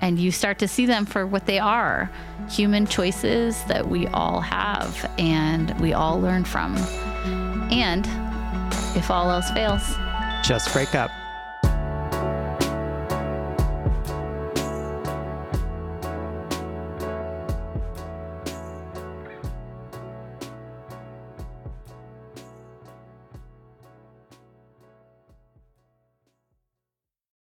and 0.02 0.20
you 0.20 0.32
start 0.32 0.60
to 0.60 0.68
see 0.68 0.86
them 0.86 1.06
for 1.06 1.26
what 1.26 1.45
they 1.45 1.60
are 1.60 2.12
human 2.50 2.86
choices 2.86 3.64
that 3.66 3.88
we 3.88 4.08
all 4.08 4.41
have 4.41 5.10
and 5.18 5.78
we 5.80 5.93
all 5.93 6.20
learn 6.20 6.43
from. 6.43 6.78
And 7.72 8.06
if 8.95 9.10
all 9.10 9.32
else 9.32 9.50
fails, 9.52 9.82
just 10.43 10.72
break 10.74 10.93
up. 10.93 11.10